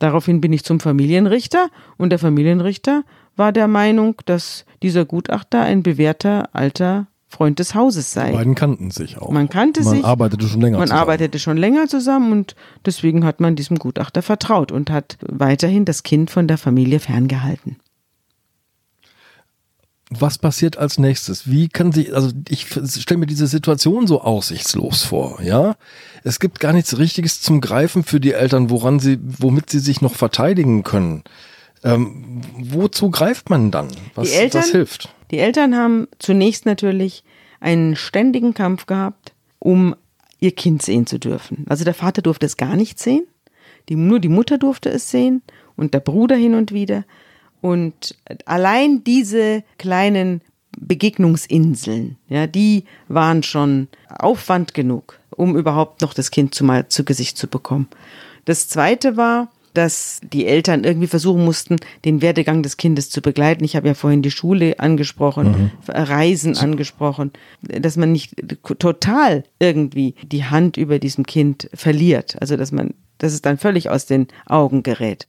[0.00, 3.04] Daraufhin bin ich zum Familienrichter und der Familienrichter
[3.36, 8.30] war der Meinung, dass dieser Gutachter ein bewährter alter Freund des Hauses sei.
[8.30, 9.30] Die beiden kannten sich auch.
[9.30, 10.04] Man kannte man sich.
[10.04, 11.00] arbeitete schon länger Man zusammen.
[11.00, 16.02] arbeitete schon länger zusammen und deswegen hat man diesem Gutachter vertraut und hat weiterhin das
[16.02, 17.76] Kind von der Familie ferngehalten.
[20.10, 21.50] Was passiert als nächstes?
[21.50, 22.66] Wie kann sich, also ich
[22.98, 25.76] stelle mir diese Situation so aussichtslos vor, ja?
[26.24, 30.00] Es gibt gar nichts Richtiges zum Greifen für die Eltern, woran sie, womit sie sich
[30.00, 31.24] noch verteidigen können.
[31.84, 33.88] Ähm, wozu greift man dann?
[34.14, 35.14] Was, Die Eltern- was hilft?
[35.30, 37.24] Die Eltern haben zunächst natürlich
[37.60, 39.94] einen ständigen Kampf gehabt, um
[40.40, 41.64] ihr Kind sehen zu dürfen.
[41.68, 43.26] Also der Vater durfte es gar nicht sehen,
[43.88, 45.42] die, nur die Mutter durfte es sehen
[45.76, 47.04] und der Bruder hin und wieder.
[47.60, 50.42] Und allein diese kleinen
[50.78, 57.04] Begegnungsinseln, ja, die waren schon Aufwand genug, um überhaupt noch das Kind zu mal zu
[57.04, 57.88] Gesicht zu bekommen.
[58.44, 63.62] Das zweite war, dass die Eltern irgendwie versuchen mussten, den Werdegang des Kindes zu begleiten.
[63.62, 65.70] Ich habe ja vorhin die Schule angesprochen, mhm.
[65.86, 67.30] Reisen angesprochen,
[67.62, 68.34] dass man nicht
[68.80, 72.36] total irgendwie die Hand über diesem Kind verliert.
[72.40, 75.28] Also dass man, dass es dann völlig aus den Augen gerät.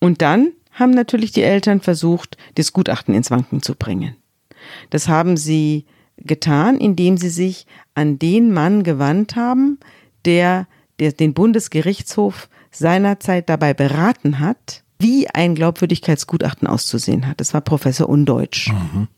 [0.00, 4.16] Und dann haben natürlich die Eltern versucht, das Gutachten ins Wanken zu bringen.
[4.90, 5.86] Das haben sie
[6.18, 9.78] getan, indem sie sich an den Mann gewandt haben,
[10.26, 10.66] der,
[11.00, 17.40] der den Bundesgerichtshof seinerzeit dabei beraten hat, wie ein Glaubwürdigkeitsgutachten auszusehen hat.
[17.40, 18.72] Das war Professor Undeutsch.
[18.72, 19.08] Mhm.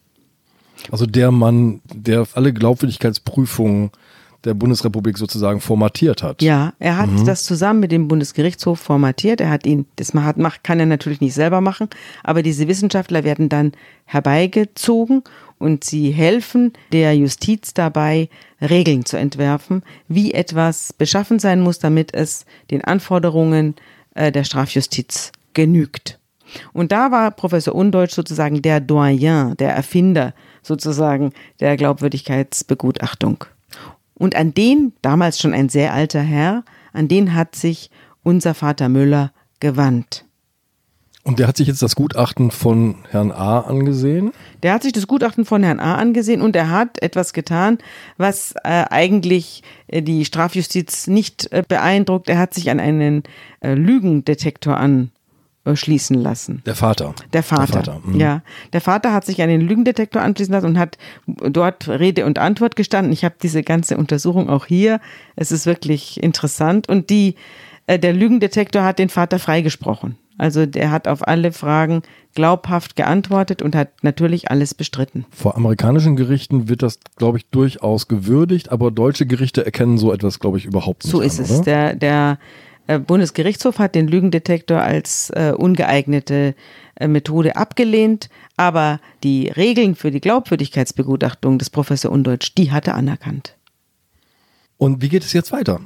[0.90, 3.90] Also der Mann, der alle Glaubwürdigkeitsprüfungen
[4.44, 6.42] der Bundesrepublik sozusagen formatiert hat.
[6.42, 7.24] Ja, er hat mhm.
[7.24, 9.40] das zusammen mit dem Bundesgerichtshof formatiert.
[9.40, 11.88] Er hat ihn, das macht, kann er natürlich nicht selber machen,
[12.22, 13.72] aber diese Wissenschaftler werden dann
[14.04, 15.22] herbeigezogen
[15.64, 18.28] und sie helfen der Justiz dabei,
[18.60, 23.74] Regeln zu entwerfen, wie etwas beschaffen sein muss, damit es den Anforderungen
[24.14, 26.18] äh, der Strafjustiz genügt.
[26.74, 33.44] Und da war Professor Undeutsch sozusagen der Doyen, der Erfinder sozusagen der Glaubwürdigkeitsbegutachtung.
[34.12, 37.90] Und an den, damals schon ein sehr alter Herr, an den hat sich
[38.22, 40.26] unser Vater Müller gewandt.
[41.24, 44.32] Und der hat sich jetzt das Gutachten von Herrn A angesehen?
[44.62, 47.78] Der hat sich das Gutachten von Herrn A angesehen und er hat etwas getan,
[48.18, 52.28] was äh, eigentlich äh, die Strafjustiz nicht äh, beeindruckt.
[52.28, 53.22] Er hat sich an einen
[53.60, 54.78] äh, Lügendetektor
[55.64, 56.62] anschließen lassen.
[56.66, 57.14] Der Vater.
[57.32, 57.72] Der Vater.
[57.72, 58.00] Der Vater.
[58.04, 58.20] Mhm.
[58.20, 58.42] Ja.
[58.74, 62.76] Der Vater hat sich an den Lügendetektor anschließen lassen und hat dort Rede und Antwort
[62.76, 63.14] gestanden.
[63.14, 65.00] Ich habe diese ganze Untersuchung auch hier.
[65.36, 66.86] Es ist wirklich interessant.
[66.86, 67.36] Und die,
[67.86, 70.18] äh, der Lügendetektor hat den Vater freigesprochen.
[70.36, 72.02] Also der hat auf alle Fragen
[72.34, 75.24] glaubhaft geantwortet und hat natürlich alles bestritten.
[75.30, 80.40] Vor amerikanischen Gerichten wird das, glaube ich, durchaus gewürdigt, aber deutsche Gerichte erkennen so etwas,
[80.40, 81.12] glaube ich, überhaupt nicht.
[81.12, 81.60] So ist an, es.
[81.62, 82.38] Der, der
[82.86, 86.54] äh, Bundesgerichtshof hat den Lügendetektor als äh, ungeeignete
[86.96, 92.96] äh, Methode abgelehnt, aber die Regeln für die Glaubwürdigkeitsbegutachtung des Professor Undeutsch, die hat er
[92.96, 93.56] anerkannt.
[94.76, 95.80] Und wie geht es jetzt weiter?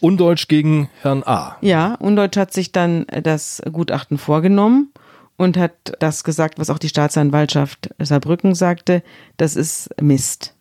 [0.00, 1.56] Undeutsch gegen Herrn A.
[1.60, 4.92] Ja, Undeutsch hat sich dann das Gutachten vorgenommen
[5.36, 9.02] und hat das gesagt, was auch die Staatsanwaltschaft Saarbrücken sagte,
[9.36, 10.54] das ist Mist.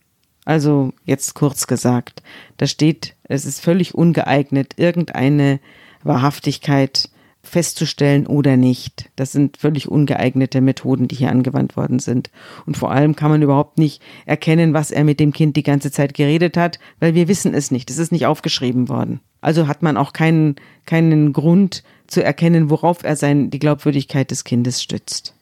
[0.46, 2.24] Also jetzt kurz gesagt,
[2.58, 5.60] da steht, es ist völlig ungeeignet, irgendeine
[6.04, 7.10] Wahrhaftigkeit
[7.42, 9.10] festzustellen oder nicht.
[9.16, 12.30] Das sind völlig ungeeignete Methoden, die hier angewandt worden sind.
[12.66, 15.92] Und vor allem kann man überhaupt nicht erkennen, was er mit dem Kind die ganze
[15.92, 17.90] Zeit geredet hat, weil wir wissen es nicht.
[17.90, 19.22] Es ist nicht aufgeschrieben worden.
[19.42, 24.44] Also hat man auch keinen, keinen Grund zu erkennen, worauf er sein, die Glaubwürdigkeit des
[24.44, 25.34] Kindes stützt.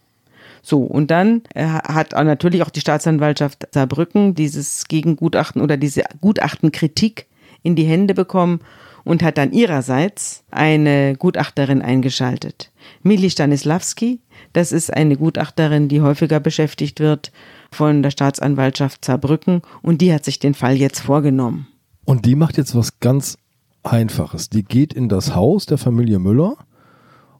[0.62, 7.28] So, und dann äh, hat natürlich auch die Staatsanwaltschaft Saarbrücken dieses Gegengutachten oder diese Gutachtenkritik
[7.64, 8.60] in die Hände bekommen
[9.08, 12.72] und hat dann ihrerseits eine Gutachterin eingeschaltet.
[13.04, 14.20] Mili Stanislawski,
[14.54, 17.32] das ist eine Gutachterin, die häufiger beschäftigt wird
[17.72, 21.68] von der Staatsanwaltschaft Saarbrücken und die hat sich den Fall jetzt vorgenommen.
[22.06, 23.38] Und die macht jetzt was ganz
[23.84, 24.50] Einfaches.
[24.50, 26.58] Die geht in das Haus der Familie Müller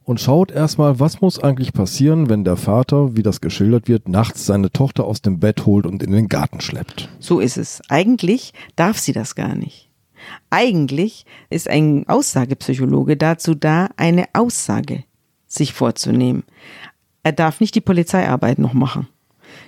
[0.04, 4.46] und schaut erstmal, was muss eigentlich passieren, wenn der Vater, wie das geschildert wird, nachts
[4.46, 7.10] seine Tochter aus dem Bett holt und in den Garten schleppt.
[7.18, 7.82] So ist es.
[7.90, 9.87] Eigentlich darf sie das gar nicht.
[10.50, 15.04] Eigentlich ist ein Aussagepsychologe dazu da, eine Aussage
[15.46, 16.44] sich vorzunehmen.
[17.22, 19.08] Er darf nicht die Polizeiarbeit noch machen.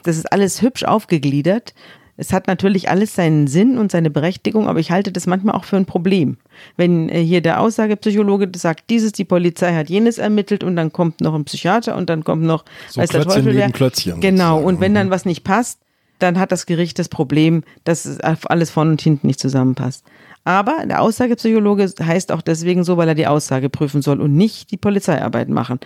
[0.02, 1.74] Das ist alles hübsch aufgegliedert.
[2.16, 5.64] Es hat natürlich alles seinen Sinn und seine Berechtigung, aber ich halte das manchmal auch
[5.64, 6.36] für ein Problem.
[6.76, 11.22] Wenn äh, hier der Aussagepsychologe sagt, dieses, die Polizei hat jenes ermittelt und dann kommt
[11.22, 13.70] noch ein Psychiater und dann kommt noch so weiß der Teufel wer.
[13.70, 14.66] Klötzchen genau, sozusagen.
[14.66, 15.80] und wenn dann was nicht passt,
[16.18, 20.04] dann hat das Gericht das Problem, dass alles vorne und hinten nicht zusammenpasst.
[20.50, 24.72] Aber der Aussagepsychologe heißt auch deswegen so, weil er die Aussage prüfen soll und nicht
[24.72, 25.78] die Polizeiarbeit machen.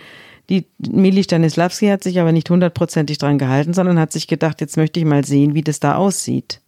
[0.49, 4.75] Die Mili Stanislawski hat sich aber nicht hundertprozentig dran gehalten, sondern hat sich gedacht, jetzt
[4.75, 6.61] möchte ich mal sehen, wie das da aussieht.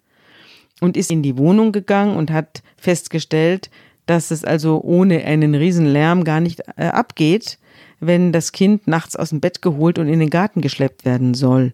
[0.80, 3.72] Und ist in die Wohnung gegangen und hat festgestellt,
[4.06, 7.58] dass es also ohne einen riesen Lärm gar nicht äh, abgeht,
[8.00, 11.74] wenn das Kind nachts aus dem Bett geholt und in den Garten geschleppt werden soll.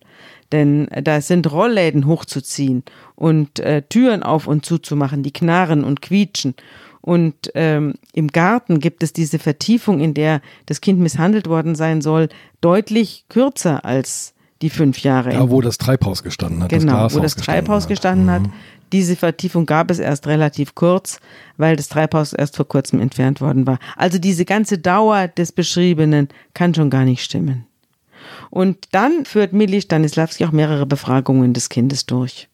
[0.52, 2.84] Denn da sind Rollläden hochzuziehen
[3.16, 6.56] und äh, Türen auf und zuzumachen, die knarren und quietschen.
[7.02, 12.02] Und ähm, im Garten gibt es diese Vertiefung, in der das Kind misshandelt worden sein
[12.02, 12.30] soll,
[12.62, 15.32] deutlich kürzer als die fünf Jahre.
[15.32, 16.70] Da, wo das Treibhaus gestanden hat.
[16.70, 18.44] Genau, das wo das Treibhaus gestanden hat.
[18.44, 18.73] Gestanden hat.
[18.94, 21.20] Diese Vertiefung gab es erst relativ kurz,
[21.58, 23.80] weil das Treibhaus erst vor kurzem entfernt worden war.
[23.98, 27.66] Also diese ganze Dauer des Beschriebenen kann schon gar nicht stimmen.
[28.52, 32.48] Und dann führt Mili Stanislawski auch mehrere Befragungen des Kindes durch.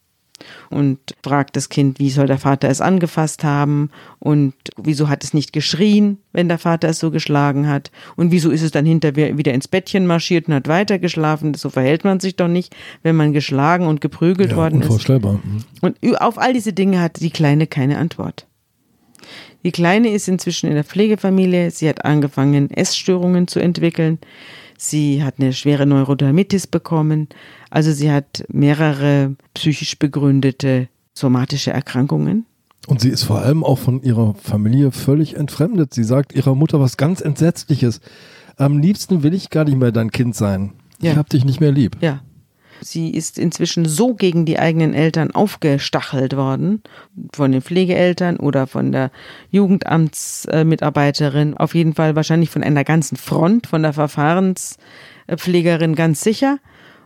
[0.69, 5.33] Und fragt das Kind, wie soll der Vater es angefasst haben und wieso hat es
[5.33, 9.37] nicht geschrien, wenn der Vater es so geschlagen hat und wieso ist es dann hinterher
[9.37, 11.53] wieder ins Bettchen marschiert und hat weitergeschlafen.
[11.53, 14.87] So verhält man sich doch nicht, wenn man geschlagen und geprügelt Ja, worden ist.
[14.87, 15.39] unvorstellbar.
[15.43, 15.63] Mhm.
[15.81, 18.45] Und auf all diese Dinge hat die Kleine keine Antwort.
[19.65, 21.71] Die Kleine ist inzwischen in der Pflegefamilie.
[21.71, 24.19] Sie hat angefangen, Essstörungen zu entwickeln.
[24.81, 27.27] Sie hat eine schwere Neurodermitis bekommen.
[27.69, 32.45] Also sie hat mehrere psychisch begründete somatische Erkrankungen.
[32.87, 35.93] Und sie ist vor allem auch von ihrer Familie völlig entfremdet.
[35.93, 37.99] Sie sagt ihrer Mutter was ganz Entsetzliches.
[38.55, 40.71] Am liebsten will ich gar nicht mehr dein Kind sein.
[41.01, 41.11] Ja.
[41.11, 41.97] Ich hab dich nicht mehr lieb.
[41.99, 42.21] Ja.
[42.81, 46.81] Sie ist inzwischen so gegen die eigenen Eltern aufgestachelt worden,
[47.33, 49.11] von den Pflegeeltern oder von der
[49.51, 56.59] Jugendamtsmitarbeiterin, auf jeden Fall wahrscheinlich von einer ganzen Front, von der Verfahrenspflegerin ganz sicher,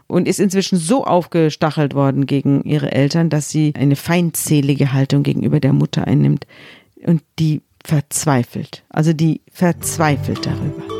[0.07, 5.59] und ist inzwischen so aufgestachelt worden gegen ihre Eltern, dass sie eine feindselige Haltung gegenüber
[5.59, 6.45] der Mutter einnimmt
[7.03, 10.92] und die verzweifelt, also die verzweifelt darüber.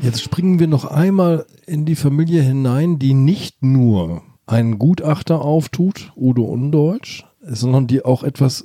[0.00, 6.12] Jetzt springen wir noch einmal in die Familie hinein, die nicht nur einen Gutachter auftut,
[6.16, 8.64] Udo Undeutsch, sondern die auch etwas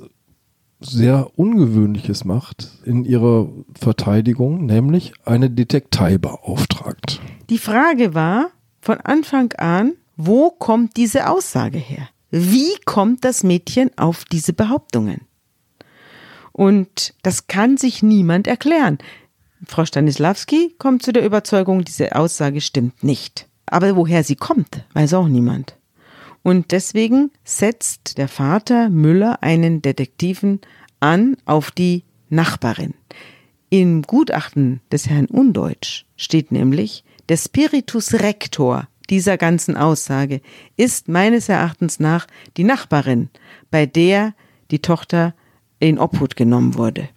[0.80, 7.20] sehr Ungewöhnliches macht in ihrer Verteidigung, nämlich eine Detektei beauftragt.
[7.50, 12.08] Die Frage war von Anfang an, wo kommt diese Aussage her?
[12.30, 15.22] Wie kommt das Mädchen auf diese Behauptungen?
[16.52, 18.98] Und das kann sich niemand erklären.
[19.66, 23.48] Frau Stanislawski kommt zu der Überzeugung, diese Aussage stimmt nicht.
[23.66, 25.76] Aber woher sie kommt, weiß auch niemand.
[26.42, 30.60] Und deswegen setzt der Vater Müller einen Detektiven
[31.00, 32.94] an auf die Nachbarin.
[33.70, 40.40] Im Gutachten des Herrn Undeutsch steht nämlich, der Spiritus Rector dieser ganzen Aussage
[40.76, 43.30] ist meines Erachtens nach die Nachbarin,
[43.70, 44.34] bei der
[44.70, 45.34] die Tochter
[45.78, 47.08] in Obhut genommen wurde.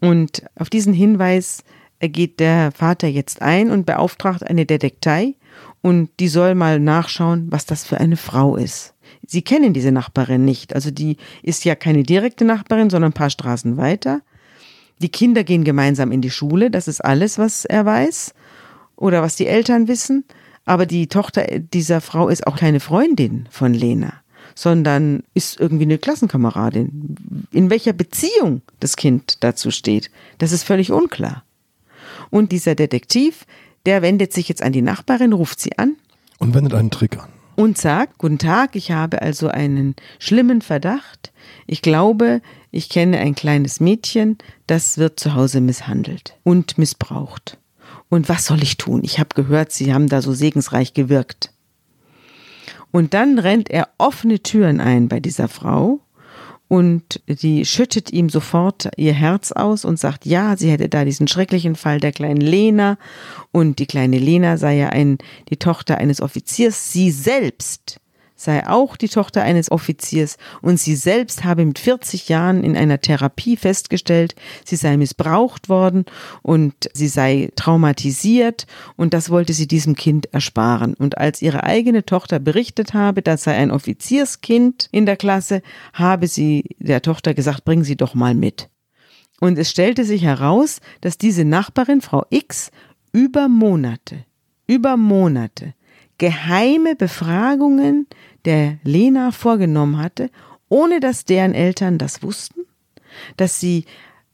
[0.00, 1.64] Und auf diesen Hinweis
[2.00, 5.34] geht der Vater jetzt ein und beauftragt eine Detektei
[5.80, 8.94] und die soll mal nachschauen, was das für eine Frau ist.
[9.26, 13.30] Sie kennen diese Nachbarin nicht, also die ist ja keine direkte Nachbarin, sondern ein paar
[13.30, 14.20] Straßen weiter.
[15.00, 18.34] Die Kinder gehen gemeinsam in die Schule, das ist alles, was er weiß
[18.96, 20.24] oder was die Eltern wissen.
[20.64, 24.12] Aber die Tochter dieser Frau ist auch keine Freundin von Lena,
[24.58, 27.14] sondern ist irgendwie eine Klassenkameradin.
[27.52, 31.44] In welcher Beziehung das Kind dazu steht, das ist völlig unklar.
[32.30, 33.46] Und dieser Detektiv,
[33.86, 35.94] der wendet sich jetzt an die Nachbarin, ruft sie an
[36.38, 37.28] Und wendet einen Trick an.
[37.54, 41.32] und sagt, guten Tag, ich habe also einen schlimmen Verdacht.
[41.68, 42.42] Ich glaube,
[42.72, 47.58] ich kenne ein kleines Mädchen, das wird zu Hause misshandelt und missbraucht.
[48.08, 49.02] Und was soll ich tun?
[49.04, 51.52] Ich habe gehört, Sie haben da so segensreich gewirkt.
[52.90, 56.00] Und dann rennt er offene Türen ein bei dieser Frau
[56.68, 61.26] und die schüttet ihm sofort ihr Herz aus und sagt, ja, sie hätte da diesen
[61.26, 62.98] schrecklichen Fall der kleinen Lena.
[63.52, 65.16] Und die kleine Lena sei ja ein,
[65.48, 68.00] die Tochter eines Offiziers, sie selbst
[68.38, 73.00] sei auch die Tochter eines Offiziers und sie selbst habe mit 40 Jahren in einer
[73.00, 76.04] Therapie festgestellt, sie sei missbraucht worden
[76.42, 80.94] und sie sei traumatisiert und das wollte sie diesem Kind ersparen.
[80.94, 85.60] Und als ihre eigene Tochter berichtet habe, das sei ein Offizierskind in der Klasse,
[85.92, 88.68] habe sie der Tochter gesagt, bring sie doch mal mit.
[89.40, 92.70] Und es stellte sich heraus, dass diese Nachbarin, Frau X,
[93.12, 94.24] über Monate,
[94.68, 95.74] über Monate
[96.18, 98.06] geheime Befragungen
[98.44, 100.30] der Lena vorgenommen hatte,
[100.68, 102.60] ohne dass deren Eltern das wussten,
[103.36, 103.84] dass sie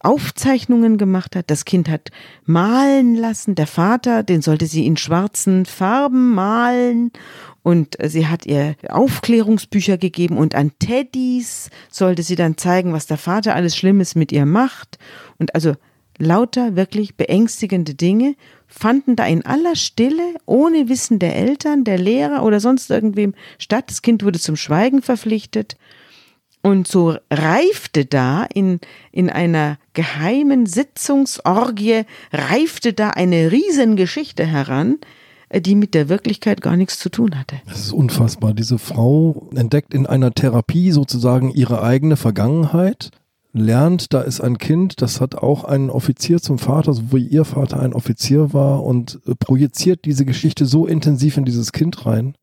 [0.00, 2.10] Aufzeichnungen gemacht hat, das Kind hat
[2.44, 7.10] malen lassen, der Vater, den sollte sie in schwarzen Farben malen
[7.62, 13.16] und sie hat ihr Aufklärungsbücher gegeben und an Teddys sollte sie dann zeigen, was der
[13.16, 14.98] Vater alles Schlimmes mit ihr macht.
[15.38, 15.72] Und also
[16.19, 18.37] lauter wirklich beängstigende Dinge
[18.67, 23.85] fanden da in aller Stille, ohne Wissen der Eltern, der Lehrer oder sonst irgendwem statt.
[23.88, 25.77] Das Kind wurde zum Schweigen verpflichtet.
[26.62, 28.81] Und so reifte da in,
[29.12, 34.96] in einer geheimen Sitzungsorgie, reifte da eine Riesengeschichte heran,
[35.54, 37.56] die mit der Wirklichkeit gar nichts zu tun hatte.
[37.67, 38.54] Das ist unfassbar.
[38.54, 43.10] Diese Frau entdeckt in einer Therapie sozusagen ihre eigene Vergangenheit,
[43.55, 47.44] lernt, da ist ein Kind, das hat auch einen Offizier zum Vater, so wie ihr
[47.44, 52.35] Vater ein Offizier war und äh, projiziert diese Geschichte so intensiv in dieses Kind rein.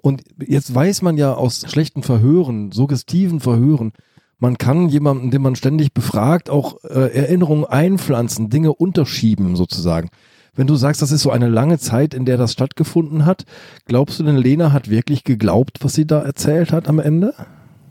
[0.00, 3.92] Und jetzt weiß man ja aus schlechten Verhören, suggestiven Verhören,
[4.38, 10.08] man kann jemanden, den man ständig befragt, auch äh, Erinnerungen einpflanzen, Dinge unterschieben sozusagen.
[10.54, 13.44] Wenn du sagst, das ist so eine lange Zeit, in der das stattgefunden hat,
[13.84, 17.34] glaubst du denn, Lena hat wirklich geglaubt, was sie da erzählt hat am Ende?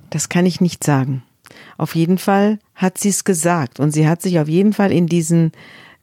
[0.10, 1.22] Das kann ich nicht sagen.
[1.80, 5.08] Auf jeden Fall hat sie es gesagt und sie hat sich auf jeden Fall in
[5.08, 5.54] diesen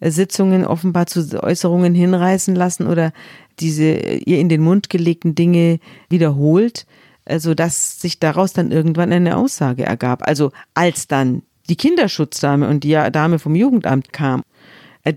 [0.01, 3.13] äh, Sitzungen offenbar zu Äußerungen hinreißen lassen oder
[3.61, 6.87] diese äh, ihr in den Mund gelegten Dinge wiederholt,
[7.27, 10.27] äh, so dass sich daraus dann irgendwann eine Aussage ergab.
[10.27, 14.45] Also als dann die Kinderschutzdame und die Dame vom Jugendamt kam,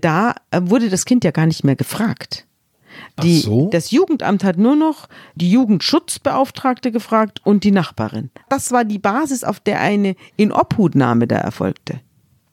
[0.02, 2.46] da wurde das Kind ja gar nicht mehr gefragt.
[3.22, 3.68] Die, so?
[3.70, 8.30] Das Jugendamt hat nur noch die Jugendschutzbeauftragte gefragt und die Nachbarin.
[8.48, 12.00] Das war die Basis, auf der eine Inobhutnahme da erfolgte.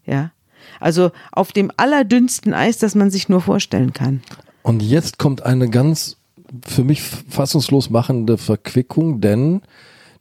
[0.06, 0.32] Ja.
[0.80, 4.22] Also auf dem allerdünnsten Eis, das man sich nur vorstellen kann.
[4.64, 6.18] Und jetzt kommt eine ganz
[6.66, 9.62] für mich fassungslos machende Verquickung, denn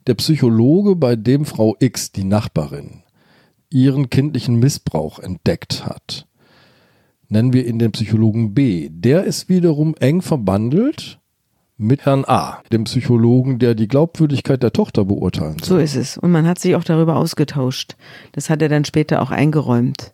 [0.07, 3.03] der Psychologe, bei dem Frau X, die Nachbarin,
[3.69, 6.26] ihren kindlichen Missbrauch entdeckt hat,
[7.29, 8.89] nennen wir ihn den Psychologen B.
[8.91, 11.19] Der ist wiederum eng verbandelt
[11.77, 15.77] mit Herrn A., dem Psychologen, der die Glaubwürdigkeit der Tochter beurteilen soll.
[15.77, 16.17] So ist es.
[16.17, 17.95] Und man hat sich auch darüber ausgetauscht.
[18.31, 20.13] Das hat er dann später auch eingeräumt.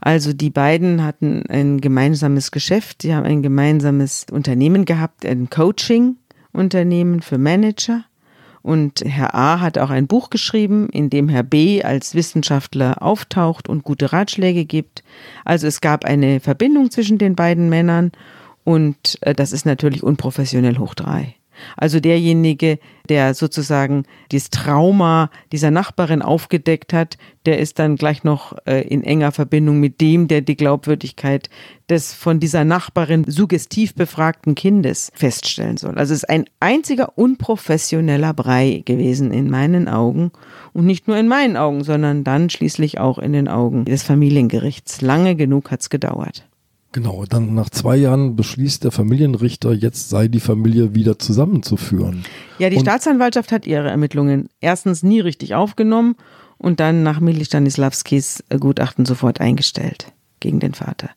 [0.00, 7.20] Also die beiden hatten ein gemeinsames Geschäft, sie haben ein gemeinsames Unternehmen gehabt, ein Coaching-Unternehmen
[7.20, 8.04] für Manager.
[8.66, 13.68] Und Herr A hat auch ein Buch geschrieben, in dem Herr B als Wissenschaftler auftaucht
[13.68, 15.04] und gute Ratschläge gibt.
[15.44, 18.10] Also es gab eine Verbindung zwischen den beiden Männern
[18.64, 21.35] und äh, das ist natürlich unprofessionell hoch drei.
[21.76, 22.78] Also derjenige,
[23.08, 29.02] der sozusagen das Trauma dieser Nachbarin aufgedeckt hat, der ist dann gleich noch äh, in
[29.04, 31.48] enger Verbindung mit dem, der die Glaubwürdigkeit
[31.88, 35.96] des von dieser Nachbarin suggestiv befragten Kindes feststellen soll.
[35.96, 40.32] Also es ist ein einziger unprofessioneller Brei gewesen in meinen Augen
[40.72, 45.00] und nicht nur in meinen Augen, sondern dann schließlich auch in den Augen des Familiengerichts.
[45.00, 46.46] Lange genug hat's gedauert.
[46.92, 52.24] Genau, dann nach zwei Jahren beschließt der Familienrichter, jetzt sei die Familie wieder zusammenzuführen.
[52.58, 56.16] Ja, die und Staatsanwaltschaft hat ihre Ermittlungen erstens nie richtig aufgenommen
[56.58, 61.10] und dann nach Mili Stanislawskis Gutachten sofort eingestellt gegen den Vater.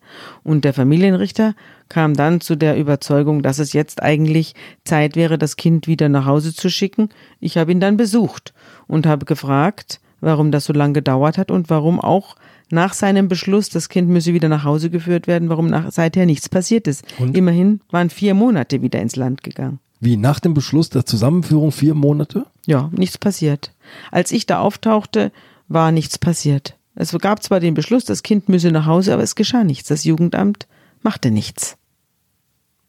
[0.43, 1.55] Und der Familienrichter
[1.88, 6.26] kam dann zu der Überzeugung, dass es jetzt eigentlich Zeit wäre, das Kind wieder nach
[6.26, 7.09] Hause zu schicken.
[7.39, 8.53] Ich habe ihn dann besucht
[8.88, 12.36] und habe gefragt, warum das so lange gedauert hat und warum auch
[12.72, 16.49] nach seinem Beschluss, das Kind müsse wieder nach Hause geführt werden, warum nach, seither nichts
[16.49, 17.03] passiert ist.
[17.17, 17.36] Und?
[17.36, 19.80] Immerhin waren vier Monate wieder ins Land gegangen.
[19.99, 22.45] Wie, nach dem Beschluss der Zusammenführung vier Monate?
[22.65, 23.74] Ja, nichts passiert.
[24.11, 25.32] Als ich da auftauchte,
[25.67, 26.78] war nichts passiert.
[26.95, 29.89] Es gab zwar den Beschluss, das Kind müsse nach Hause, aber es geschah nichts.
[29.89, 30.67] Das Jugendamt
[31.01, 31.78] machte nichts.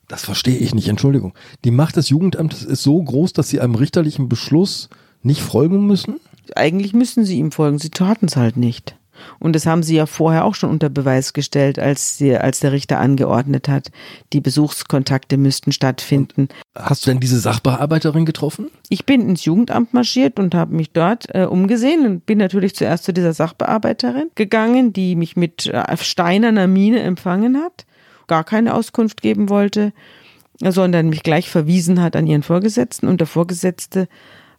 [0.08, 1.34] Das verstehe ich nicht, Entschuldigung.
[1.64, 4.88] Die Macht des Jugendamtes ist so groß, dass sie einem richterlichen Beschluss
[5.22, 6.16] nicht folgen müssen?
[6.56, 8.96] Eigentlich müssen sie ihm folgen, sie taten es halt nicht.
[9.38, 12.72] Und das haben sie ja vorher auch schon unter Beweis gestellt, als, sie, als der
[12.72, 13.90] Richter angeordnet hat,
[14.32, 16.48] die Besuchskontakte müssten stattfinden.
[16.76, 18.70] Hast du denn diese Sachbearbeiterin getroffen?
[18.88, 23.04] Ich bin ins Jugendamt marschiert und habe mich dort äh, umgesehen und bin natürlich zuerst
[23.04, 27.86] zu dieser Sachbearbeiterin gegangen, die mich mit äh, steinerner Miene empfangen hat,
[28.26, 29.92] gar keine Auskunft geben wollte,
[30.62, 34.08] sondern mich gleich verwiesen hat an ihren Vorgesetzten und der Vorgesetzte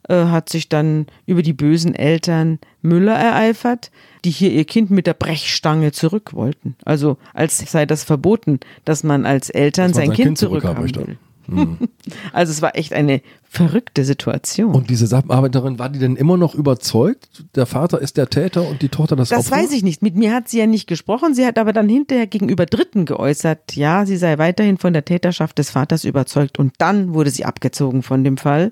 [0.09, 3.91] äh, hat sich dann über die bösen Eltern Müller ereifert,
[4.25, 6.75] die hier ihr Kind mit der Brechstange zurück wollten.
[6.85, 10.87] Also als sei das verboten, dass man als Eltern man sein, sein, Kind, kind zurückhaben
[10.93, 11.17] zurück will.
[11.47, 11.77] Hm.
[12.33, 14.73] Also es war echt eine verrückte Situation.
[14.73, 18.81] Und diese Sachbearbeiterin, war die denn immer noch überzeugt, der Vater ist der Täter und
[18.81, 19.49] die Tochter das, das Opfer?
[19.49, 20.01] Das weiß ich nicht.
[20.01, 21.33] Mit mir hat sie ja nicht gesprochen.
[21.33, 25.57] Sie hat aber dann hinterher gegenüber Dritten geäußert, ja, sie sei weiterhin von der Täterschaft
[25.57, 26.59] des Vaters überzeugt.
[26.59, 28.71] Und dann wurde sie abgezogen von dem Fall.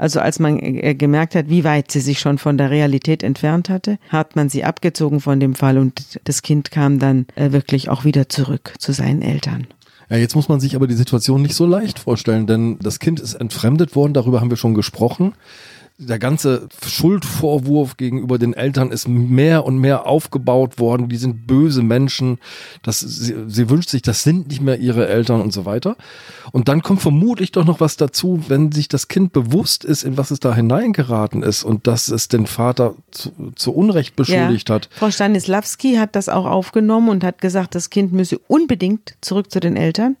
[0.00, 3.68] Also als man äh, gemerkt hat, wie weit sie sich schon von der Realität entfernt
[3.68, 7.90] hatte, hat man sie abgezogen von dem Fall und das Kind kam dann äh, wirklich
[7.90, 9.66] auch wieder zurück zu seinen Eltern.
[10.08, 13.20] Ja, jetzt muss man sich aber die Situation nicht so leicht vorstellen, denn das Kind
[13.20, 15.34] ist entfremdet worden, darüber haben wir schon gesprochen
[16.00, 21.10] der ganze Schuldvorwurf gegenüber den Eltern ist mehr und mehr aufgebaut worden.
[21.10, 22.38] Die sind böse Menschen.
[22.82, 25.96] Das, sie, sie wünscht sich, das sind nicht mehr ihre Eltern und so weiter.
[26.52, 30.16] Und dann kommt vermutlich doch noch was dazu, wenn sich das Kind bewusst ist, in
[30.16, 34.76] was es da hineingeraten ist und dass es den Vater zu, zu Unrecht beschuldigt ja.
[34.76, 34.88] hat.
[34.92, 39.60] Frau Stanislawski hat das auch aufgenommen und hat gesagt, das Kind müsse unbedingt zurück zu
[39.60, 40.16] den Eltern.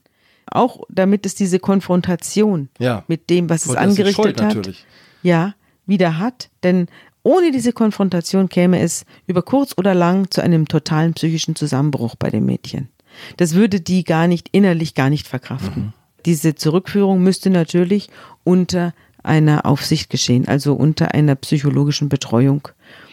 [0.46, 3.04] Auch damit es diese Konfrontation ja.
[3.08, 4.56] mit dem, was es angerichtet hat.
[4.56, 4.84] Natürlich.
[5.22, 5.54] Ja,
[5.90, 6.86] wieder hat, denn
[7.22, 12.30] ohne diese Konfrontation käme es über kurz oder lang zu einem totalen psychischen Zusammenbruch bei
[12.30, 12.88] dem Mädchen.
[13.36, 15.82] Das würde die gar nicht innerlich gar nicht verkraften.
[15.82, 15.92] Mhm.
[16.24, 18.08] Diese Zurückführung müsste natürlich
[18.44, 22.68] unter einer Aufsicht geschehen, also unter einer psychologischen Betreuung.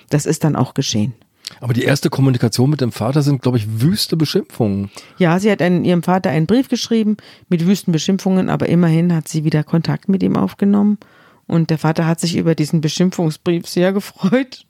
[0.09, 1.13] Das ist dann auch geschehen.
[1.61, 4.89] Aber die erste Kommunikation mit dem Vater sind, glaube ich, wüste Beschimpfungen.
[5.17, 7.17] Ja, sie hat einen, ihrem Vater einen Brief geschrieben
[7.49, 10.97] mit wüsten Beschimpfungen, aber immerhin hat sie wieder Kontakt mit ihm aufgenommen.
[11.47, 14.65] Und der Vater hat sich über diesen Beschimpfungsbrief sehr gefreut.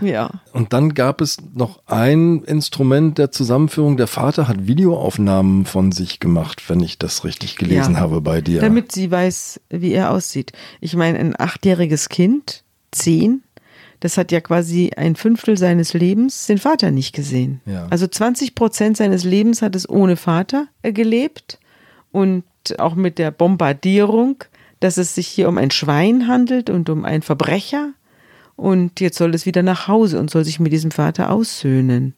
[0.00, 0.30] Ja.
[0.52, 3.96] Und dann gab es noch ein Instrument der Zusammenführung.
[3.96, 8.00] Der Vater hat Videoaufnahmen von sich gemacht, wenn ich das richtig gelesen Ja.
[8.00, 8.60] habe bei dir.
[8.60, 10.52] Damit sie weiß, wie er aussieht.
[10.80, 13.42] Ich meine, ein achtjähriges Kind, zehn,
[14.00, 17.60] das hat ja quasi ein Fünftel seines Lebens den Vater nicht gesehen.
[17.66, 17.86] Ja.
[17.90, 21.58] Also 20 Prozent seines Lebens hat es ohne Vater äh, gelebt
[22.10, 22.44] und
[22.78, 24.44] auch mit der Bombardierung,
[24.80, 27.90] dass es sich hier um ein Schwein handelt und um einen Verbrecher.
[28.56, 32.14] Und jetzt soll es wieder nach Hause und soll sich mit diesem Vater aussöhnen.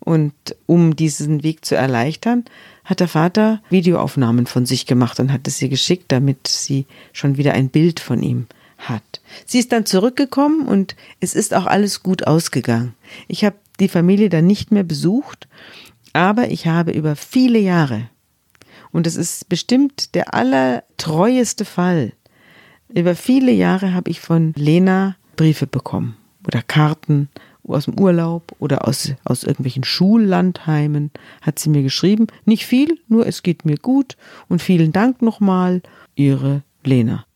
[0.00, 0.32] Und
[0.66, 2.44] um diesen Weg zu erleichtern,
[2.84, 7.36] hat der Vater Videoaufnahmen von sich gemacht und hat es ihr geschickt, damit sie schon
[7.36, 8.46] wieder ein Bild von ihm
[8.78, 9.20] hat.
[9.44, 12.94] Sie ist dann zurückgekommen und es ist auch alles gut ausgegangen.
[13.26, 15.48] Ich habe die Familie dann nicht mehr besucht,
[16.12, 18.08] aber ich habe über viele Jahre,
[18.92, 22.12] und es ist bestimmt der allertreueste Fall,
[22.88, 26.16] über viele Jahre habe ich von Lena Briefe bekommen
[26.46, 27.28] oder Karten
[27.64, 31.10] aus dem Urlaub oder aus, aus irgendwelchen Schullandheimen
[31.42, 32.26] hat sie mir geschrieben.
[32.46, 34.16] Nicht viel, nur es geht mir gut
[34.48, 35.82] und vielen Dank nochmal,
[36.14, 37.26] ihre Lena.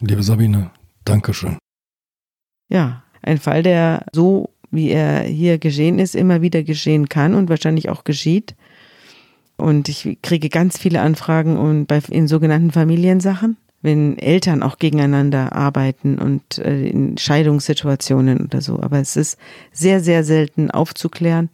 [0.00, 0.70] Liebe Sabine,
[1.04, 1.58] Dankeschön.
[2.68, 7.48] Ja, ein Fall, der so, wie er hier geschehen ist, immer wieder geschehen kann und
[7.48, 8.54] wahrscheinlich auch geschieht.
[9.60, 15.52] Und ich kriege ganz viele Anfragen und bei, in sogenannten Familiensachen, wenn Eltern auch gegeneinander
[15.52, 18.80] arbeiten und äh, in Scheidungssituationen oder so.
[18.80, 19.38] Aber es ist
[19.72, 21.50] sehr, sehr selten aufzuklären.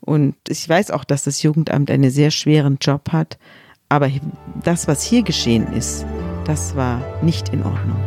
[0.00, 3.38] Und ich weiß auch, dass das Jugendamt einen sehr schweren Job hat.
[3.88, 4.10] Aber
[4.62, 6.04] das, was hier geschehen ist,
[6.44, 8.02] das war nicht in Ordnung.